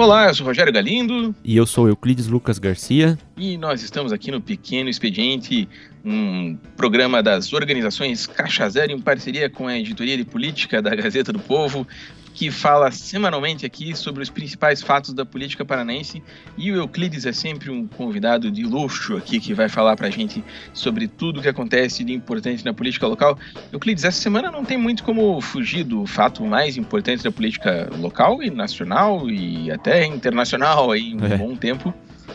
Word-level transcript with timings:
Olá, 0.00 0.28
eu 0.28 0.34
sou 0.34 0.46
Rogério 0.46 0.72
Galindo. 0.72 1.34
E 1.44 1.54
eu 1.54 1.66
sou 1.66 1.86
Euclides 1.86 2.26
Lucas 2.26 2.58
Garcia. 2.58 3.18
E 3.36 3.58
nós 3.58 3.82
estamos 3.82 4.14
aqui 4.14 4.30
no 4.30 4.40
Pequeno 4.40 4.88
Expediente, 4.88 5.68
um 6.02 6.56
programa 6.74 7.22
das 7.22 7.52
organizações 7.52 8.26
Caixa 8.26 8.66
Zero 8.70 8.92
em 8.92 8.98
parceria 8.98 9.50
com 9.50 9.66
a 9.66 9.78
Editoria 9.78 10.16
de 10.16 10.24
Política 10.24 10.80
da 10.80 10.94
Gazeta 10.94 11.34
do 11.34 11.38
Povo, 11.38 11.86
que 12.34 12.50
fala 12.50 12.90
semanalmente 12.90 13.66
aqui 13.66 13.94
sobre 13.94 14.22
os 14.22 14.30
principais 14.30 14.80
fatos 14.82 15.12
da 15.12 15.26
política 15.26 15.64
paranaense. 15.64 16.22
E 16.56 16.70
o 16.72 16.76
Euclides 16.76 17.26
é 17.26 17.32
sempre 17.32 17.70
um 17.70 17.86
convidado 17.86 18.50
de 18.50 18.64
luxo 18.64 19.16
aqui 19.16 19.40
que 19.40 19.52
vai 19.52 19.68
falar 19.68 19.96
pra 19.96 20.10
gente 20.10 20.42
sobre 20.72 21.08
tudo 21.08 21.40
o 21.40 21.42
que 21.42 21.48
acontece 21.48 22.04
de 22.04 22.12
importante 22.12 22.64
na 22.64 22.72
política 22.72 23.06
local. 23.06 23.38
Euclides, 23.72 24.04
essa 24.04 24.20
semana 24.20 24.50
não 24.50 24.64
tem 24.64 24.78
muito 24.78 25.02
como 25.02 25.40
fugir 25.40 25.84
do 25.84 26.06
fato 26.06 26.44
mais 26.44 26.76
importante 26.76 27.22
da 27.22 27.32
política 27.32 27.88
local 27.98 28.42
e 28.42 28.50
nacional 28.50 29.28
e 29.28 29.70
até 29.70 30.04
internacional 30.06 30.90
aí 30.90 31.14
um 31.14 31.24
é. 31.24 31.36
bom 31.36 31.56
tempo, 31.56 31.92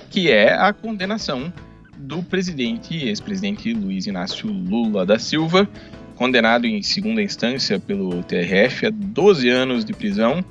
que 0.09 0.29
é 0.29 0.53
a 0.53 0.73
condenação 0.73 1.51
do 1.97 2.21
presidente, 2.21 3.07
ex-presidente 3.07 3.73
Luiz 3.73 4.05
Inácio 4.05 4.51
Lula 4.51 5.05
da 5.05 5.17
Silva, 5.17 5.67
condenado 6.15 6.65
em 6.65 6.81
segunda 6.81 7.21
instância 7.21 7.79
pelo 7.79 8.23
TRF 8.23 8.87
a 8.87 8.89
12 8.89 9.49
anos 9.49 9.85
de 9.85 9.93
prisão. 9.93 10.43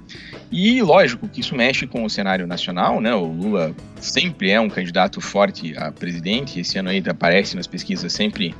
E 0.50 0.80
lógico 0.82 1.26
que 1.28 1.40
isso 1.40 1.54
mexe 1.54 1.86
com 1.86 2.04
o 2.04 2.10
cenário 2.10 2.46
nacional, 2.46 3.00
né? 3.00 3.14
O 3.14 3.24
Lula 3.24 3.74
sempre 4.00 4.50
é 4.50 4.60
um 4.60 4.68
candidato 4.68 5.20
forte 5.20 5.76
a 5.76 5.90
presidente, 5.90 6.60
esse 6.60 6.78
ano 6.78 6.90
aí 6.90 7.02
aparece 7.06 7.56
nas 7.56 7.66
pesquisas 7.66 8.12
sempre 8.12 8.54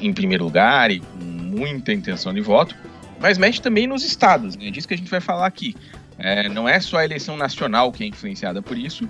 em 0.00 0.12
primeiro 0.12 0.44
lugar 0.44 0.90
e 0.90 1.00
com 1.00 1.24
muita 1.24 1.92
intenção 1.92 2.32
de 2.32 2.40
voto, 2.40 2.76
mas 3.20 3.38
mexe 3.38 3.60
também 3.60 3.86
nos 3.86 4.04
estados, 4.04 4.56
né? 4.56 4.68
É 4.68 4.70
disso 4.70 4.86
que 4.86 4.94
a 4.94 4.96
gente 4.96 5.10
vai 5.10 5.20
falar 5.20 5.46
aqui. 5.46 5.74
É, 6.18 6.48
não 6.48 6.68
é 6.68 6.78
só 6.78 6.98
a 6.98 7.04
eleição 7.04 7.36
nacional 7.36 7.90
que 7.90 8.04
é 8.04 8.06
influenciada 8.06 8.62
por 8.62 8.78
isso, 8.78 9.08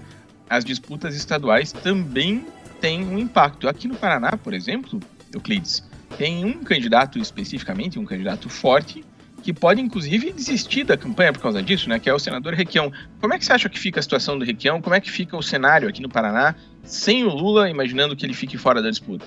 as 0.48 0.64
disputas 0.64 1.17
estaduais 1.17 1.72
também 1.72 2.45
têm 2.80 3.05
um 3.05 3.19
impacto. 3.19 3.69
Aqui 3.69 3.89
no 3.89 3.95
Paraná, 3.95 4.36
por 4.36 4.52
exemplo, 4.52 5.00
Euclides, 5.33 5.83
tem 6.16 6.44
um 6.44 6.64
candidato 6.64 7.18
especificamente, 7.18 7.98
um 7.98 8.05
candidato 8.05 8.48
forte, 8.48 9.05
que 9.42 9.52
pode 9.52 9.80
inclusive 9.80 10.32
desistir 10.32 10.84
da 10.84 10.96
campanha 10.96 11.32
por 11.32 11.42
causa 11.42 11.62
disso, 11.62 11.88
né? 11.88 11.98
Que 11.98 12.08
é 12.08 12.14
o 12.14 12.18
senador 12.18 12.55
Requião. 12.55 12.92
Como 13.20 13.34
é 13.34 13.38
que 13.38 13.44
você 13.44 13.52
acha 13.52 13.68
que 13.68 13.78
fica 13.78 13.98
a 13.98 14.02
situação 14.02 14.38
do 14.38 14.44
Requião? 14.44 14.80
Como 14.80 14.94
é 14.94 15.00
que 15.00 15.10
fica 15.10 15.36
o 15.36 15.42
cenário 15.42 15.88
aqui 15.88 16.00
no 16.00 16.08
Paraná 16.08 16.55
sem 16.84 17.24
o 17.24 17.28
Lula, 17.28 17.68
imaginando 17.68 18.14
que 18.14 18.24
ele 18.24 18.34
fique 18.34 18.56
fora 18.56 18.80
da 18.80 18.88
disputa? 18.88 19.27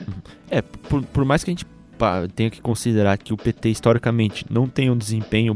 É, 0.49 0.61
por, 0.61 1.03
por 1.03 1.25
mais 1.25 1.43
que 1.43 1.51
a 1.51 1.53
gente 1.53 1.65
tenha 2.35 2.49
que 2.49 2.61
considerar 2.61 3.17
que 3.17 3.33
o 3.33 3.37
PT 3.37 3.69
historicamente 3.69 4.45
não 4.49 4.67
tem 4.67 4.89
um 4.89 4.97
desempenho 4.97 5.55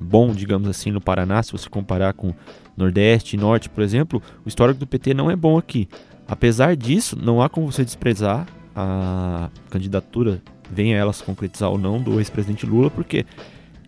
bom, 0.00 0.32
digamos 0.32 0.68
assim, 0.68 0.90
no 0.90 1.00
Paraná, 1.00 1.42
se 1.42 1.52
você 1.52 1.68
comparar 1.68 2.12
com 2.14 2.34
Nordeste 2.76 3.36
e 3.36 3.38
Norte, 3.38 3.68
por 3.68 3.82
exemplo, 3.82 4.22
o 4.44 4.48
histórico 4.48 4.80
do 4.80 4.86
PT 4.86 5.14
não 5.14 5.30
é 5.30 5.36
bom 5.36 5.58
aqui. 5.58 5.88
Apesar 6.28 6.76
disso, 6.76 7.16
não 7.20 7.40
há 7.40 7.48
como 7.48 7.70
você 7.70 7.84
desprezar 7.84 8.46
a 8.74 9.48
candidatura 9.70 10.42
venha 10.70 10.96
ela 10.96 11.12
se 11.12 11.22
concretizar 11.22 11.70
ou 11.70 11.78
não, 11.78 12.00
do 12.00 12.18
ex-presidente 12.18 12.66
Lula, 12.66 12.90
porque 12.90 13.24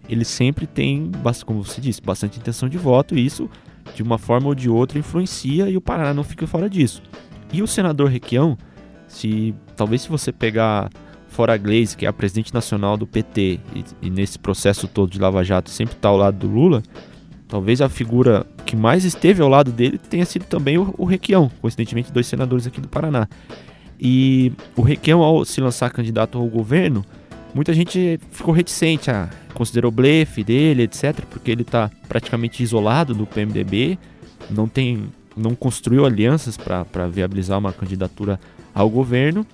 ele 0.08 0.24
sempre 0.24 0.66
tem, 0.66 1.10
como 1.44 1.62
você 1.62 1.80
disse, 1.80 2.00
bastante 2.00 2.38
intenção 2.38 2.68
de 2.68 2.78
voto 2.78 3.16
e 3.16 3.24
isso, 3.24 3.48
de 3.94 4.02
uma 4.02 4.18
forma 4.18 4.48
ou 4.48 4.54
de 4.54 4.68
outra, 4.68 4.98
influencia 4.98 5.68
e 5.68 5.76
o 5.76 5.80
Paraná 5.80 6.14
não 6.14 6.24
fica 6.24 6.46
fora 6.46 6.68
disso. 6.68 7.02
E 7.52 7.62
o 7.62 7.66
senador 7.66 8.08
Requião, 8.08 8.56
se 9.06 9.54
talvez 9.76 10.02
se 10.02 10.08
você 10.08 10.32
pegar 10.32 10.90
fora 11.28 11.56
Gleisi, 11.56 11.96
que 11.96 12.06
é 12.06 12.08
a 12.08 12.12
presidente 12.12 12.52
nacional 12.52 12.96
do 12.96 13.06
PT, 13.06 13.60
e, 13.74 13.84
e 14.02 14.10
nesse 14.10 14.38
processo 14.38 14.88
todo 14.88 15.10
de 15.10 15.18
Lava 15.18 15.44
Jato 15.44 15.70
sempre 15.70 15.94
está 15.94 16.08
ao 16.08 16.16
lado 16.16 16.38
do 16.38 16.48
Lula, 16.48 16.82
talvez 17.46 17.80
a 17.80 17.88
figura 17.88 18.46
que 18.64 18.74
mais 18.74 19.04
esteve 19.04 19.42
ao 19.42 19.48
lado 19.48 19.70
dele 19.70 19.98
tenha 19.98 20.24
sido 20.24 20.44
também 20.44 20.78
o, 20.78 20.94
o 20.98 21.04
Requião, 21.04 21.50
coincidentemente 21.60 22.12
dois 22.12 22.26
senadores 22.26 22.66
aqui 22.66 22.80
do 22.80 22.88
Paraná. 22.88 23.28
E 24.00 24.52
o 24.76 24.82
Requião, 24.82 25.22
ao 25.22 25.44
se 25.44 25.60
lançar 25.60 25.90
candidato 25.90 26.38
ao 26.38 26.46
governo, 26.46 27.04
muita 27.54 27.72
gente 27.72 28.20
ficou 28.30 28.54
reticente, 28.54 29.10
a 29.10 29.28
considerou 29.54 29.90
blefe 29.90 30.44
dele, 30.44 30.84
etc., 30.84 31.24
porque 31.28 31.50
ele 31.50 31.62
está 31.62 31.90
praticamente 32.08 32.62
isolado 32.62 33.12
do 33.12 33.26
PMDB, 33.26 33.98
não 34.48 34.68
tem, 34.68 35.04
não 35.36 35.54
construiu 35.54 36.06
alianças 36.06 36.56
para 36.56 37.08
viabilizar 37.08 37.58
uma 37.58 37.72
candidatura 37.72 38.38
ao 38.72 38.88
governo. 38.88 39.44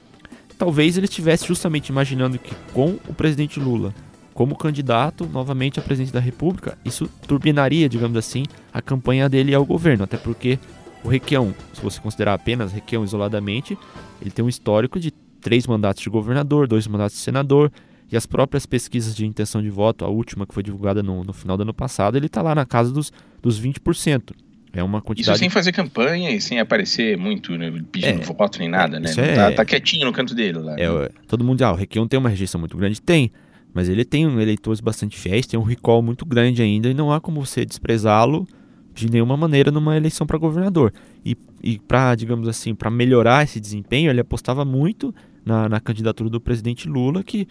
Talvez 0.59 0.97
ele 0.97 1.07
estivesse 1.07 1.47
justamente 1.47 1.89
imaginando 1.89 2.39
que 2.39 2.55
com 2.73 2.99
o 3.09 3.15
presidente 3.15 3.59
Lula 3.59 3.95
como 4.35 4.57
candidato 4.57 5.29
novamente 5.33 5.79
a 5.79 5.83
presidente 5.83 6.13
da 6.13 6.21
República, 6.21 6.77
isso 6.85 7.09
turbinaria, 7.27 7.89
digamos 7.89 8.17
assim, 8.19 8.45
a 8.73 8.83
campanha 8.83 9.29
dele 9.29 9.55
ao 9.55 9.65
governo, 9.65 10.05
até 10.05 10.17
porque 10.17 10.59
o 11.05 11.09
Requião, 11.09 11.55
se 11.75 11.83
você 11.83 12.01
considerar 12.01 12.33
apenas 12.33 12.73
Requião 12.73 13.05
isoladamente, 13.05 13.77
ele 14.21 14.31
tem 14.31 14.43
um 14.45 14.49
histórico 14.49 14.99
de 14.99 15.11
três 15.41 15.67
mandatos 15.67 16.03
de 16.03 16.09
governador, 16.09 16.67
dois 16.67 16.87
mandatos 16.87 17.17
de 17.17 17.23
senador, 17.23 17.71
e 18.11 18.17
as 18.17 18.25
próprias 18.25 18.65
pesquisas 18.65 19.15
de 19.15 19.27
intenção 19.27 19.61
de 19.61 19.69
voto, 19.69 20.05
a 20.05 20.09
última 20.09 20.47
que 20.47 20.55
foi 20.55 20.63
divulgada 20.63 21.03
no, 21.03 21.23
no 21.23 21.33
final 21.33 21.59
do 21.59 21.63
ano 21.63 21.75
passado, 21.75 22.17
ele 22.17 22.27
está 22.27 22.41
lá 22.41 22.55
na 22.55 22.65
casa 22.65 22.91
dos, 22.91 23.13
dos 23.43 23.61
20%. 23.61 24.33
É 24.73 24.83
uma 24.83 25.03
quantidade... 25.03 25.37
Isso 25.37 25.39
sem 25.39 25.51
fazer 25.51 25.73
campanha 25.73 26.31
e 26.31 26.41
sem 26.41 26.59
aparecer 26.59 27.17
muito, 27.19 27.57
né, 27.57 27.71
pedindo 27.93 28.23
é, 28.23 28.25
voto 28.25 28.59
nem 28.59 28.69
nada, 28.69 28.99
né? 28.99 29.11
É... 29.17 29.35
Tá, 29.35 29.53
tá, 29.53 29.65
quietinho 29.65 30.07
no 30.07 30.13
canto 30.13 30.35
dele 30.35 30.59
lá. 30.59 30.75
É, 30.79 30.89
né? 30.89 31.09
Todo 31.29 31.45
mundo 31.45 31.59
diz, 31.59 31.67
ah, 31.67 31.73
o 31.73 31.77
Requião 31.77 32.09
tem 32.09 32.19
uma 32.19 32.31
rejeição 32.31 32.59
muito 32.59 32.77
grande. 32.77 33.01
Tem, 33.01 33.31
mas 33.75 33.89
ele 33.89 34.05
tem 34.05 34.25
eleitores 34.25 34.81
bastante 34.81 35.19
fiéis, 35.19 35.47
tem 35.47 35.61
um 35.61 35.63
recall 35.63 36.03
muito 36.03 36.25
grande 36.25 36.63
ainda 36.63 36.89
e 36.89 36.95
não 36.95 37.13
há 37.13 37.21
como 37.21 37.45
você 37.45 37.65
desprezá-lo 37.65 38.49
de 38.95 39.11
nenhuma 39.11 39.37
maneira 39.37 39.71
numa 39.71 39.97
eleição 39.97 40.27
para 40.27 40.39
governador. 40.39 40.93
E, 41.25 41.37
e 41.63 41.79
para, 41.79 42.15
digamos 42.15 42.49
assim, 42.49 42.75
para 42.75 42.91
melhorar 42.91 43.43
esse 43.43 43.59
desempenho, 43.61 44.11
ele 44.11 44.21
apostava 44.21 44.65
muito 44.65 45.15
na, 45.45 45.69
na 45.69 45.81
candidatura 45.81 46.31
do 46.31 46.41
presidente 46.41 46.89
Lula, 46.89 47.23
que 47.23 47.49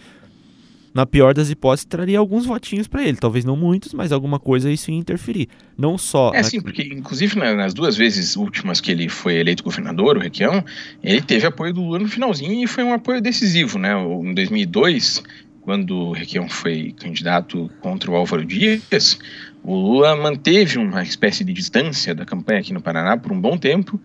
na 0.94 1.06
pior 1.08 1.34
das 1.34 1.50
hipóteses, 1.50 1.86
traria 1.86 2.20
alguns 2.20 2.46
votinhos 2.46 2.88
para 2.88 3.04
ele. 3.04 3.18
Talvez 3.18 3.44
não 3.44 3.58
muitos, 3.58 3.94
mas 3.94 4.12
alguma 4.12 4.40
coisa 4.40 4.72
isso 4.72 4.92
ia 4.92 4.98
interferir. 4.98 5.50
Não 5.76 5.98
só. 5.98 6.32
É, 6.34 6.38
na... 6.38 6.44
sim, 6.44 6.62
porque 6.62 6.84
inclusive 6.84 7.36
nas 7.36 7.74
duas 7.74 7.98
vezes 7.98 8.36
últimas 8.36 8.80
que 8.80 8.92
ele 8.92 9.10
foi 9.10 9.36
eleito 9.36 9.64
governador, 9.64 10.18
o 10.18 10.20
Requião, 10.20 10.64
ele 11.04 11.22
teve 11.22 11.48
apoio 11.48 11.74
do 11.74 11.82
Lula 11.82 12.00
no 12.00 12.08
finalzinho 12.08 12.64
e 12.64 12.68
foi 12.68 12.84
um 12.84 12.94
apoio 12.94 13.20
decisivo, 13.22 13.80
né? 13.80 13.94
Em 14.00 14.34
2002, 14.34 15.24
quando 15.64 15.98
o 15.98 16.12
Requião 16.12 16.48
foi 16.48 16.94
candidato 16.98 17.72
contra 17.80 18.12
o 18.12 18.16
Álvaro 18.16 18.46
Dias, 18.46 19.18
o 19.64 19.74
Lula 19.74 20.16
manteve 20.16 20.78
uma 20.78 21.02
espécie 21.02 21.44
de 21.44 21.54
distância 21.54 22.14
da 22.14 22.26
campanha 22.26 22.60
aqui 22.60 22.74
no 22.74 22.82
Paraná 22.82 23.18
por 23.18 23.32
um 23.32 23.40
bom 23.40 23.58
tempo 23.58 24.00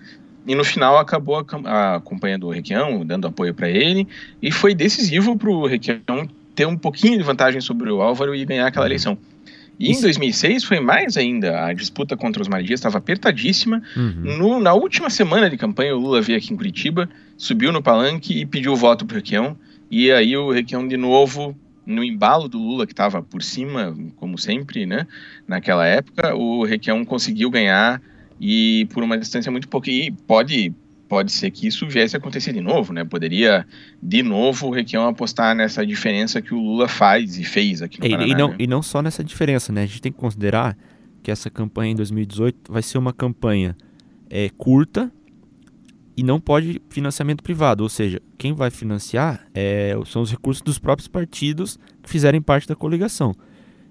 e 0.47 0.55
no 0.55 0.65
final 0.65 0.97
acabou 0.99 1.37
acompanhando 1.37 2.47
o 2.47 2.51
Requião, 2.51 3.05
dando 3.05 3.27
apoio 3.27 3.53
para 3.53 3.69
ele 3.69 4.07
e 4.41 4.53
foi 4.53 4.75
decisivo 4.75 5.37
para 5.37 5.51
o 5.51 5.67
Requião 5.67 6.29
ter 6.55 6.67
um 6.67 6.77
pouquinho 6.77 7.19
de 7.19 7.25
vantagem 7.25 7.61
sobre 7.61 7.91
o 7.91 8.01
Álvaro 8.01 8.35
e 8.35 8.45
ganhar 8.45 8.67
aquela 8.67 8.87
eleição. 8.87 9.19
E 9.79 9.91
Isso. 9.91 10.01
em 10.01 10.03
2006 10.03 10.65
foi 10.65 10.81
mais 10.81 11.17
ainda. 11.17 11.67
A 11.67 11.73
disputa 11.73 12.17
contra 12.17 12.43
os 12.43 12.49
Marias 12.49 12.81
estava 12.81 12.99
apertadíssima. 12.99 13.83
Uhum. 13.97 14.39
No, 14.39 14.61
na 14.61 14.75
última 14.75 15.09
semana 15.09 15.49
de 15.49 15.57
campanha, 15.57 15.95
o 15.95 16.01
Lula 16.01 16.21
veio 16.21 16.37
aqui 16.37 16.53
em 16.53 16.57
Curitiba, 16.57 17.09
subiu 17.37 17.71
no 17.71 17.81
palanque 17.81 18.41
e 18.41 18.47
pediu 18.47 18.73
o 18.73 18.77
voto 18.77 19.07
para 19.07 19.15
o 19.15 19.17
Requião. 19.17 19.57
E 19.91 20.11
aí 20.11 20.37
o 20.37 20.51
Requião 20.51 20.87
de 20.87 20.97
novo 20.97 21.57
no 21.89 22.05
embalo 22.05 22.49
do 22.49 22.59
Lula, 22.59 22.87
que 22.87 22.93
estava 22.93 23.23
por 23.23 23.43
cima, 23.43 23.97
como 24.17 24.37
sempre, 24.37 24.85
né? 24.85 25.07
Naquela 25.47 25.87
época, 25.87 26.35
o 26.35 26.63
Requião 26.65 27.03
conseguiu 27.03 27.51
ganhar 27.51 28.01
e 28.39 28.87
por 28.93 29.03
uma 29.03 29.17
distância 29.17 29.51
muito 29.51 29.69
pouca. 29.69 29.91
E 29.91 30.11
pode, 30.11 30.75
pode 31.09 31.33
ser 31.33 31.51
que 31.51 31.67
isso 31.67 31.89
viesse 31.89 32.15
a 32.15 32.19
acontecer 32.19 32.53
de 32.53 32.61
novo, 32.61 32.93
né? 32.93 33.05
Poderia, 33.05 33.67
de 34.03 34.23
novo, 34.23 34.67
o 34.67 34.71
Requião 34.71 35.09
apostar 35.09 35.57
nessa 35.57 35.87
diferença 35.87 36.43
que 36.43 36.53
o 36.53 36.59
Lula 36.59 36.89
faz 36.89 37.39
e 37.39 37.45
fez 37.45 37.81
aqui 37.81 37.99
no 37.99 38.07
e, 38.07 38.11
Paraná. 38.11 38.29
E 38.29 38.35
não, 38.37 38.49
né? 38.49 38.57
e 38.59 38.67
não 38.67 38.83
só 38.83 39.01
nessa 39.01 39.25
diferença, 39.25 39.73
né? 39.73 39.85
A 39.85 39.87
gente 39.87 40.03
tem 40.03 40.13
que 40.13 40.19
considerar 40.19 40.77
que 41.23 41.31
essa 41.31 41.49
campanha 41.49 41.93
em 41.93 41.97
2018 41.97 42.71
vai 42.71 42.83
ser 42.83 42.99
uma 42.99 43.15
campanha 43.15 43.75
é, 44.29 44.51
curta, 44.59 45.11
e 46.19 46.23
não 46.25 46.41
pode 46.41 46.83
financiamento 46.91 47.45
privado, 47.45 47.85
ou 47.85 47.89
seja, 47.89 48.21
quem 48.37 48.53
vai 48.53 48.73
financiar 48.73 49.47
é, 49.55 49.97
são 50.05 50.21
os 50.21 50.33
recursos 50.33 50.61
dos 50.61 50.77
próprios 50.77 51.07
partidos 51.07 51.79
que 52.03 52.11
fizerem 52.11 52.43
parte 52.43 52.67
da 52.67 52.75
coligação. 52.75 53.37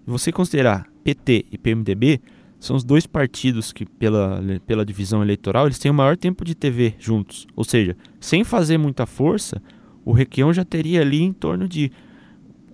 Você 0.05 0.29
considerar 0.29 0.89
PT 1.05 1.45
e 1.49 1.57
PMDB, 1.57 2.19
são 2.59 2.75
os 2.75 2.83
dois 2.83 3.07
partidos 3.07 3.71
que, 3.71 3.85
pela, 3.85 4.43
pela 4.65 4.85
divisão 4.85 5.23
eleitoral, 5.23 5.67
eles 5.67 5.79
têm 5.79 5.89
o 5.89 5.93
maior 5.93 6.17
tempo 6.17 6.43
de 6.43 6.53
TV 6.53 6.95
juntos. 6.99 7.47
Ou 7.55 7.63
seja, 7.63 7.95
sem 8.19 8.43
fazer 8.43 8.77
muita 8.77 9.05
força, 9.05 9.61
o 10.03 10.11
Requião 10.11 10.51
já 10.51 10.65
teria 10.65 10.99
ali 10.99 11.21
em 11.21 11.31
torno 11.31 11.65
de 11.65 11.89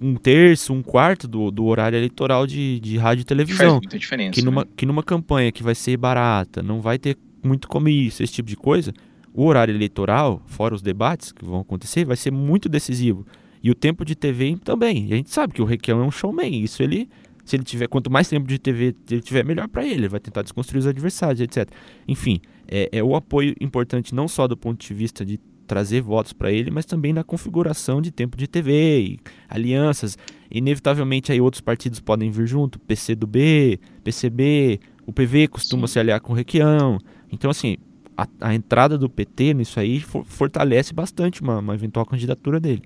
um 0.01 0.15
terço, 0.15 0.73
um 0.73 0.81
quarto 0.81 1.27
do, 1.27 1.51
do 1.51 1.65
horário 1.65 1.95
eleitoral 1.95 2.47
de, 2.47 2.79
de 2.79 2.97
rádio 2.97 3.21
e 3.21 3.25
televisão. 3.25 3.67
Faz 3.67 3.81
muita 3.81 3.99
diferença. 3.99 4.31
Que 4.31 4.41
numa, 4.41 4.63
né? 4.63 4.69
que 4.75 4.85
numa 4.87 5.03
campanha 5.03 5.51
que 5.51 5.61
vai 5.61 5.75
ser 5.75 5.95
barata, 5.95 6.63
não 6.63 6.81
vai 6.81 6.97
ter 6.97 7.15
muito 7.43 7.67
como 7.67 7.87
isso, 7.87 8.23
esse 8.23 8.33
tipo 8.33 8.49
de 8.49 8.55
coisa, 8.55 8.91
o 9.33 9.45
horário 9.45 9.73
eleitoral, 9.73 10.41
fora 10.45 10.75
os 10.75 10.81
debates 10.81 11.31
que 11.31 11.43
vão 11.43 11.61
acontecer, 11.61 12.05
vai 12.05 12.15
ser 12.15 12.31
muito 12.31 12.69
decisivo. 12.69 13.25
E 13.63 13.71
o 13.71 13.75
tempo 13.75 14.03
de 14.03 14.15
TV 14.15 14.57
também. 14.63 15.07
E 15.07 15.13
a 15.13 15.15
gente 15.15 15.31
sabe 15.31 15.53
que 15.53 15.61
o 15.61 15.65
Requião 15.65 16.01
é 16.01 16.05
um 16.05 16.11
showman. 16.11 16.61
Isso 16.61 16.83
ele 16.83 17.09
Se 17.45 17.55
ele 17.55 17.63
tiver, 17.63 17.87
quanto 17.87 18.09
mais 18.09 18.29
tempo 18.29 18.47
de 18.47 18.57
TV 18.57 18.95
ele 19.09 19.21
tiver, 19.21 19.43
melhor 19.43 19.67
para 19.67 19.83
ele. 19.85 20.01
Ele 20.01 20.07
vai 20.09 20.19
tentar 20.19 20.43
desconstruir 20.43 20.79
os 20.79 20.87
adversários, 20.87 21.41
etc. 21.41 21.69
Enfim, 22.07 22.39
é, 22.67 22.89
é 22.91 23.03
o 23.03 23.15
apoio 23.15 23.55
importante 23.59 24.13
não 24.13 24.27
só 24.27 24.47
do 24.47 24.55
ponto 24.55 24.85
de 24.85 24.93
vista 24.93 25.25
de 25.25 25.39
trazer 25.65 26.01
votos 26.01 26.33
para 26.33 26.51
ele, 26.51 26.69
mas 26.69 26.85
também 26.85 27.13
na 27.13 27.23
configuração 27.23 28.01
de 28.01 28.11
tempo 28.11 28.37
de 28.37 28.47
TV 28.47 28.99
e 28.99 29.19
alianças. 29.49 30.17
Inevitavelmente 30.51 31.31
aí 31.31 31.41
outros 31.41 31.61
partidos 31.61 31.99
podem 31.99 32.29
vir 32.29 32.47
junto, 32.47 32.79
PCdoB, 32.79 33.79
PCB, 34.03 34.79
o 35.05 35.11
PV 35.11 35.47
costuma 35.47 35.87
Sim. 35.87 35.93
se 35.93 35.99
aliar 35.99 36.19
com 36.19 36.33
o 36.33 36.35
Requião. 36.35 36.99
Então 37.31 37.49
assim, 37.49 37.77
a, 38.17 38.27
a, 38.41 38.53
entrada 38.53 38.97
do 38.97 39.09
PT 39.09 39.53
nisso 39.53 39.79
aí 39.79 39.99
for, 39.99 40.25
fortalece 40.25 40.93
bastante 40.93 41.41
uma, 41.41 41.59
uma 41.59 41.73
eventual 41.73 42.05
candidatura 42.05 42.59
dele. 42.59 42.83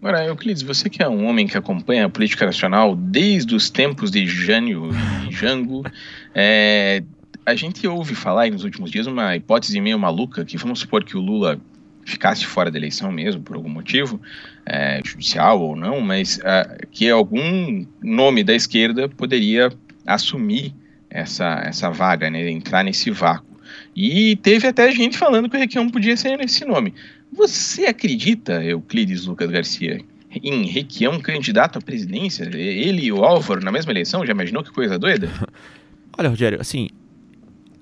Agora, 0.00 0.24
Euclides, 0.24 0.62
você 0.62 0.88
que 0.88 1.02
é 1.02 1.08
um 1.08 1.26
homem 1.26 1.46
que 1.46 1.58
acompanha 1.58 2.06
a 2.06 2.08
política 2.08 2.46
nacional 2.46 2.94
desde 2.94 3.54
os 3.54 3.68
tempos 3.68 4.10
de 4.10 4.26
Jânio 4.26 4.90
e 5.28 5.32
Jango, 5.32 5.84
é, 6.34 7.02
a 7.44 7.54
gente 7.56 7.86
ouve 7.86 8.14
falar 8.14 8.42
aí 8.42 8.50
nos 8.50 8.62
últimos 8.62 8.90
dias 8.90 9.06
uma 9.06 9.34
hipótese 9.34 9.80
meio 9.80 9.98
maluca, 9.98 10.44
que 10.44 10.56
vamos 10.56 10.78
supor 10.78 11.02
que 11.02 11.16
o 11.16 11.20
Lula 11.20 11.60
ficasse 12.04 12.46
fora 12.46 12.70
da 12.70 12.78
eleição 12.78 13.10
mesmo, 13.10 13.42
por 13.42 13.56
algum 13.56 13.68
motivo, 13.68 14.20
é, 14.64 15.00
judicial 15.04 15.60
ou 15.60 15.74
não, 15.74 16.00
mas 16.00 16.38
é, 16.44 16.86
que 16.90 17.10
algum 17.10 17.84
nome 18.02 18.44
da 18.44 18.54
esquerda 18.54 19.08
poderia 19.08 19.70
assumir 20.06 20.74
essa, 21.10 21.62
essa 21.64 21.90
vaga, 21.90 22.30
né, 22.30 22.50
entrar 22.50 22.84
nesse 22.84 23.10
vácuo. 23.10 23.47
E 23.94 24.36
teve 24.36 24.66
até 24.66 24.90
gente 24.92 25.16
falando 25.16 25.48
que 25.48 25.56
o 25.56 25.60
Requião 25.60 25.88
podia 25.88 26.16
ser 26.16 26.40
esse 26.40 26.64
nome. 26.64 26.94
Você 27.32 27.86
acredita, 27.86 28.64
Euclides 28.64 29.26
Lucas 29.26 29.50
Garcia, 29.50 30.00
em 30.42 30.66
Requião 30.66 31.20
candidato 31.20 31.78
à 31.78 31.82
presidência? 31.82 32.44
Ele 32.54 33.06
e 33.06 33.12
o 33.12 33.24
Álvaro 33.24 33.64
na 33.64 33.72
mesma 33.72 33.92
eleição? 33.92 34.24
Já 34.24 34.32
imaginou 34.32 34.62
que 34.62 34.70
coisa 34.70 34.98
doida? 34.98 35.28
Olha, 36.16 36.28
Rogério, 36.28 36.60
assim, 36.60 36.88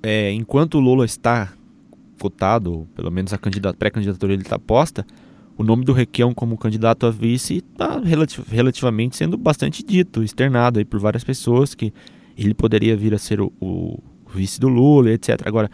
é, 0.03 0.31
enquanto 0.33 0.75
o 0.75 0.81
Lula 0.81 1.05
está 1.05 1.53
cotado, 2.19 2.88
pelo 2.94 3.11
menos 3.11 3.33
a 3.33 3.38
pré-candidatura 3.38 4.33
ele 4.33 4.43
está 4.43 4.59
posta, 4.59 5.06
o 5.56 5.65
nome 5.65 5.85
do 5.85 5.93
Requião 5.93 6.35
como 6.35 6.59
candidato 6.59 7.06
a 7.06 7.11
vice 7.11 7.59
está 7.59 7.99
relativ 7.99 8.44
relativamente 8.49 9.17
sendo 9.17 9.38
bastante 9.38 9.83
dito, 9.83 10.23
externado 10.23 10.79
aí 10.79 10.85
por 10.85 11.00
várias 11.00 11.25
pessoas 11.25 11.75
que 11.75 11.93
ele 12.37 12.53
poderia 12.53 12.97
vir 12.97 13.15
a 13.15 13.19
ser 13.19 13.41
o 13.41 13.99
vice 14.37 14.61
do 14.61 14.69
Lula, 14.69 15.11
etc. 15.11 15.41
Agora, 15.44 15.71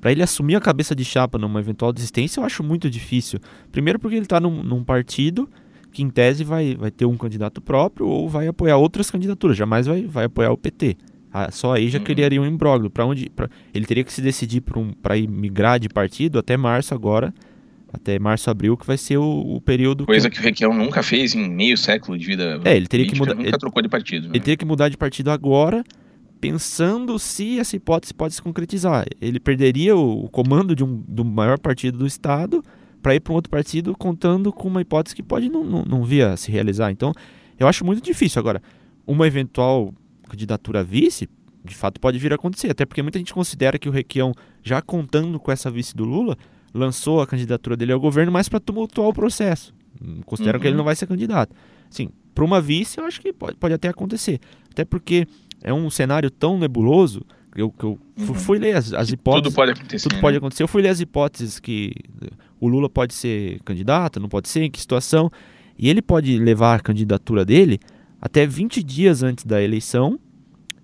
para 0.00 0.12
ele 0.12 0.22
assumir 0.22 0.54
a 0.54 0.60
cabeça 0.60 0.94
de 0.94 1.04
chapa 1.04 1.38
numa 1.38 1.60
eventual 1.60 1.92
desistência, 1.92 2.40
eu 2.40 2.44
acho 2.44 2.62
muito 2.62 2.88
difícil. 2.88 3.40
Primeiro 3.72 3.98
porque 3.98 4.16
ele 4.16 4.24
está 4.24 4.38
num, 4.38 4.62
num, 4.62 4.84
partido 4.84 5.48
que, 5.90 6.02
em 6.02 6.10
tese, 6.10 6.44
vai, 6.44 6.76
vai 6.76 6.90
ter 6.90 7.06
um 7.06 7.16
candidato 7.16 7.60
próprio 7.60 8.06
ou 8.06 8.28
vai 8.28 8.46
apoiar 8.46 8.76
outras 8.76 9.10
candidaturas, 9.10 9.56
jamais 9.56 9.86
vai, 9.86 10.02
vai 10.02 10.26
apoiar 10.26 10.52
o 10.52 10.56
PT. 10.56 10.96
Ah, 11.32 11.50
só 11.50 11.74
aí 11.74 11.88
já 11.88 11.98
uhum. 11.98 12.04
criaria 12.04 12.40
um 12.40 12.46
imbróglio. 12.46 12.88
Para 12.88 13.04
onde 13.04 13.28
pra, 13.28 13.48
ele 13.74 13.84
teria 13.84 14.04
que 14.04 14.12
se 14.12 14.22
decidir 14.22 14.62
para 14.62 14.78
um, 14.78 14.92
migrar 15.28 15.78
de 15.78 15.88
partido 15.88 16.38
até 16.38 16.56
março 16.56 16.94
agora, 16.94 17.34
até 17.92 18.18
março, 18.18 18.48
abril, 18.48 18.76
que 18.76 18.86
vai 18.86 18.96
ser 18.96 19.18
o, 19.18 19.56
o 19.56 19.60
período. 19.60 20.06
Coisa 20.06 20.30
que... 20.30 20.36
que 20.36 20.40
o 20.40 20.44
Requião 20.44 20.72
nunca 20.72 21.02
fez 21.02 21.34
em 21.34 21.48
meio 21.48 21.76
século 21.76 22.16
de 22.16 22.24
vida. 22.24 22.60
É, 22.64 22.76
ele 22.76 22.86
teria 22.86 23.06
política, 23.06 23.12
que 23.12 23.18
mudar. 23.18 23.34
Nunca 23.34 23.48
ele, 23.48 23.58
trocou 23.58 23.82
de 23.82 23.88
partido. 23.88 24.28
Né? 24.28 24.30
Ele 24.34 24.40
teria 24.40 24.56
que 24.56 24.64
mudar 24.64 24.88
de 24.88 24.96
partido 24.96 25.30
agora 25.30 25.84
pensando 26.40 27.18
se 27.18 27.58
essa 27.58 27.76
hipótese 27.76 28.14
pode 28.14 28.34
se 28.34 28.42
concretizar. 28.42 29.06
Ele 29.20 29.40
perderia 29.40 29.96
o 29.96 30.28
comando 30.28 30.74
de 30.74 30.84
um, 30.84 31.02
do 31.08 31.24
maior 31.24 31.58
partido 31.58 31.98
do 31.98 32.06
Estado 32.06 32.62
para 33.02 33.14
ir 33.14 33.20
para 33.20 33.32
um 33.32 33.36
outro 33.36 33.50
partido 33.50 33.96
contando 33.96 34.52
com 34.52 34.68
uma 34.68 34.80
hipótese 34.80 35.14
que 35.14 35.22
pode 35.22 35.48
não, 35.48 35.64
não, 35.64 35.82
não 35.84 36.04
vir 36.04 36.24
a 36.24 36.36
se 36.36 36.50
realizar. 36.50 36.90
Então, 36.90 37.12
eu 37.58 37.66
acho 37.66 37.84
muito 37.84 38.02
difícil. 38.02 38.38
Agora, 38.40 38.62
uma 39.06 39.26
eventual 39.26 39.94
candidatura 40.28 40.80
a 40.80 40.82
vice, 40.82 41.28
de 41.64 41.74
fato 41.74 42.00
pode 42.00 42.18
vir 42.18 42.32
a 42.32 42.34
acontecer, 42.34 42.70
até 42.70 42.84
porque 42.84 43.02
muita 43.02 43.18
gente 43.18 43.32
considera 43.32 43.78
que 43.78 43.88
o 43.88 43.92
Requião, 43.92 44.32
já 44.62 44.82
contando 44.82 45.38
com 45.38 45.50
essa 45.52 45.70
vice 45.70 45.96
do 45.96 46.04
Lula, 46.04 46.36
lançou 46.74 47.20
a 47.20 47.26
candidatura 47.26 47.76
dele 47.76 47.92
ao 47.92 48.00
governo 48.00 48.30
mais 48.30 48.48
para 48.48 48.60
tumultuar 48.60 49.08
o 49.08 49.12
processo. 49.12 49.74
Consideram 50.24 50.58
uhum. 50.58 50.60
que 50.60 50.66
ele 50.66 50.74
uhum. 50.74 50.78
não 50.78 50.84
vai 50.84 50.94
ser 50.94 51.06
candidato. 51.06 51.54
Sim, 51.88 52.10
para 52.34 52.44
uma 52.44 52.60
vice, 52.60 52.98
eu 52.98 53.04
acho 53.04 53.20
que 53.20 53.32
pode, 53.32 53.56
pode 53.56 53.72
até 53.72 53.88
acontecer. 53.88 54.40
Até 54.70 54.84
porque 54.84 55.26
é 55.66 55.74
um 55.74 55.90
cenário 55.90 56.30
tão 56.30 56.56
nebuloso 56.56 57.26
que 57.52 57.60
eu, 57.60 57.70
que 57.70 57.84
eu 57.84 57.98
uhum. 58.18 58.34
fui 58.34 58.56
ler 58.56 58.76
as, 58.76 58.92
as, 58.92 59.10
hipóteses. 59.10 59.42
Tudo 59.42 59.54
pode 59.54 59.72
acontecer. 59.72 60.02
Tudo 60.04 60.14
né? 60.14 60.20
pode 60.20 60.36
acontecer. 60.36 60.62
Eu 60.62 60.68
fui 60.68 60.80
ler 60.80 60.90
as 60.90 61.00
hipóteses 61.00 61.58
que 61.58 61.92
o 62.60 62.68
Lula 62.68 62.88
pode 62.88 63.12
ser 63.12 63.60
candidato, 63.64 64.20
não 64.20 64.28
pode 64.28 64.48
ser, 64.48 64.62
em 64.62 64.70
que 64.70 64.80
situação. 64.80 65.28
E 65.76 65.90
ele 65.90 66.00
pode 66.00 66.38
levar 66.38 66.76
a 66.76 66.80
candidatura 66.80 67.44
dele 67.44 67.80
até 68.22 68.46
20 68.46 68.80
dias 68.80 69.24
antes 69.24 69.44
da 69.44 69.60
eleição. 69.60 70.20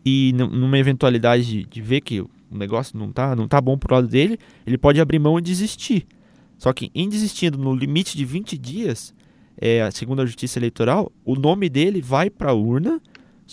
E 0.04 0.32
numa 0.34 0.76
eventualidade 0.76 1.44
de, 1.44 1.64
de 1.64 1.80
ver 1.80 2.00
que 2.00 2.20
o 2.20 2.28
negócio 2.50 2.98
não 2.98 3.12
tá, 3.12 3.36
não 3.36 3.46
tá 3.46 3.60
bom 3.60 3.78
pro 3.78 3.94
lado 3.94 4.08
dele, 4.08 4.36
ele 4.66 4.76
pode 4.76 5.00
abrir 5.00 5.20
mão 5.20 5.38
e 5.38 5.42
desistir. 5.42 6.04
Só 6.58 6.72
que 6.72 6.90
em 6.92 7.08
desistindo 7.08 7.56
no 7.56 7.72
limite 7.72 8.16
de 8.16 8.24
20 8.24 8.58
dias, 8.58 9.14
é, 9.56 9.88
segundo 9.92 10.22
a 10.22 10.26
Justiça 10.26 10.58
Eleitoral, 10.58 11.12
o 11.24 11.36
nome 11.36 11.68
dele 11.68 12.02
vai 12.02 12.28
para 12.28 12.50
a 12.50 12.54
urna 12.54 13.00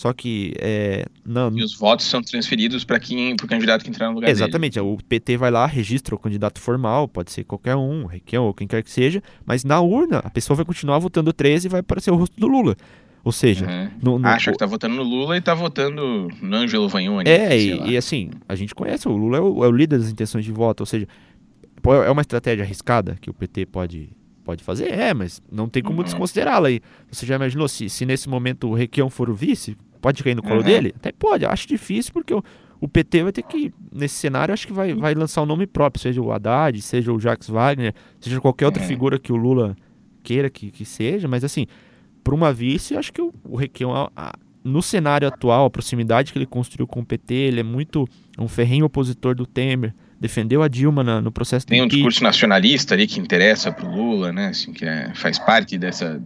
só 0.00 0.14
que. 0.14 0.54
É, 0.58 1.04
não, 1.26 1.54
e 1.54 1.62
os 1.62 1.76
votos 1.76 2.06
são 2.06 2.22
transferidos 2.22 2.84
para 2.84 2.98
quem 2.98 3.34
o 3.34 3.46
candidato 3.46 3.84
que 3.84 3.90
entrar 3.90 4.08
no 4.08 4.14
lugar 4.14 4.30
Exatamente. 4.30 4.80
Dele. 4.80 4.94
O 4.94 4.96
PT 4.96 5.36
vai 5.36 5.50
lá, 5.50 5.66
registra 5.66 6.14
o 6.14 6.18
candidato 6.18 6.58
formal, 6.58 7.06
pode 7.06 7.30
ser 7.30 7.44
qualquer 7.44 7.76
um, 7.76 8.06
Requião 8.06 8.46
ou 8.46 8.54
quem 8.54 8.66
quer 8.66 8.82
que 8.82 8.90
seja, 8.90 9.22
mas 9.44 9.62
na 9.62 9.78
urna 9.78 10.20
a 10.20 10.30
pessoa 10.30 10.56
vai 10.56 10.64
continuar 10.64 10.98
votando 11.00 11.34
13 11.34 11.66
e 11.66 11.68
vai 11.68 11.80
aparecer 11.80 12.10
o 12.10 12.16
rosto 12.16 12.34
do 12.40 12.46
Lula. 12.46 12.74
Ou 13.22 13.30
seja, 13.30 13.66
uhum. 13.66 13.90
no, 14.02 14.18
no, 14.18 14.26
acha 14.26 14.50
que 14.50 14.56
tá 14.56 14.64
votando 14.64 14.94
no 14.94 15.02
Lula 15.02 15.36
e 15.36 15.40
tá 15.42 15.52
votando 15.52 16.28
no 16.40 16.56
Ângelo 16.56 16.88
Vagnoni. 16.88 17.28
É, 17.28 17.58
e, 17.58 17.90
e, 17.90 17.96
assim, 17.98 18.30
a 18.48 18.54
gente 18.54 18.74
conhece, 18.74 19.06
o 19.06 19.14
Lula 19.14 19.36
é 19.36 19.40
o, 19.42 19.64
é 19.66 19.68
o, 19.68 19.70
líder 19.70 19.98
das 19.98 20.08
intenções 20.08 20.46
de 20.46 20.50
voto, 20.50 20.80
ou 20.80 20.86
seja, 20.86 21.06
é 22.06 22.10
uma 22.10 22.22
estratégia 22.22 22.64
arriscada 22.64 23.18
que 23.20 23.28
o 23.28 23.34
PT 23.34 23.66
pode, 23.66 24.08
pode 24.46 24.64
fazer? 24.64 24.90
É, 24.92 25.12
mas 25.12 25.42
não 25.52 25.68
tem 25.68 25.82
como 25.82 25.98
uhum. 25.98 26.04
desconsiderá-la 26.04 26.68
aí. 26.68 26.80
Você 27.12 27.26
já 27.26 27.34
imaginou 27.34 27.68
se, 27.68 27.90
se 27.90 28.06
nesse 28.06 28.30
momento 28.30 28.66
o 28.66 28.74
Requião 28.74 29.10
for 29.10 29.28
o 29.28 29.34
vice? 29.34 29.76
Pode 30.00 30.22
cair 30.22 30.34
no 30.34 30.42
colo 30.42 30.56
uhum. 30.56 30.62
dele? 30.62 30.94
Até 30.96 31.12
pode, 31.12 31.44
acho 31.44 31.68
difícil, 31.68 32.12
porque 32.12 32.32
o, 32.32 32.42
o 32.80 32.88
PT 32.88 33.22
vai 33.22 33.32
ter 33.32 33.42
que, 33.42 33.72
nesse 33.92 34.14
cenário, 34.14 34.52
acho 34.52 34.66
que 34.66 34.72
vai, 34.72 34.94
vai 34.94 35.14
lançar 35.14 35.42
um 35.42 35.46
nome 35.46 35.66
próprio, 35.66 36.00
seja 36.00 36.20
o 36.20 36.32
Haddad, 36.32 36.80
seja 36.80 37.12
o 37.12 37.20
Jacques 37.20 37.48
Wagner, 37.48 37.94
seja 38.18 38.40
qualquer 38.40 38.66
outra 38.66 38.82
uhum. 38.82 38.88
figura 38.88 39.18
que 39.18 39.32
o 39.32 39.36
Lula 39.36 39.76
queira 40.22 40.48
que, 40.48 40.70
que 40.70 40.84
seja, 40.84 41.28
mas 41.28 41.44
assim, 41.44 41.66
para 42.22 42.34
uma 42.34 42.52
vice, 42.52 42.96
acho 42.96 43.12
que 43.12 43.20
o, 43.20 43.32
o 43.44 43.56
Requião, 43.56 44.10
a, 44.16 44.32
no 44.62 44.82
cenário 44.82 45.26
atual, 45.26 45.66
a 45.66 45.70
proximidade 45.70 46.32
que 46.32 46.38
ele 46.38 46.46
construiu 46.46 46.86
com 46.86 47.00
o 47.00 47.04
PT, 47.04 47.34
ele 47.34 47.60
é 47.60 47.62
muito 47.62 48.08
um 48.38 48.48
ferrenho 48.48 48.84
opositor 48.84 49.34
do 49.34 49.46
Temer, 49.46 49.94
defendeu 50.20 50.62
a 50.62 50.68
Dilma 50.68 51.02
na, 51.02 51.20
no 51.20 51.32
processo 51.32 51.66
Tem 51.66 51.82
um 51.82 51.88
discurso 51.88 52.22
nacionalista 52.22 52.94
ali 52.94 53.06
que 53.06 53.18
interessa 53.18 53.72
para 53.72 53.88
o 53.88 53.94
Lula, 53.94 54.32
né? 54.32 54.48
Assim, 54.48 54.72
que 54.72 54.84
é, 54.84 55.12
faz 55.14 55.38
parte 55.38 55.78
dessa, 55.78 56.22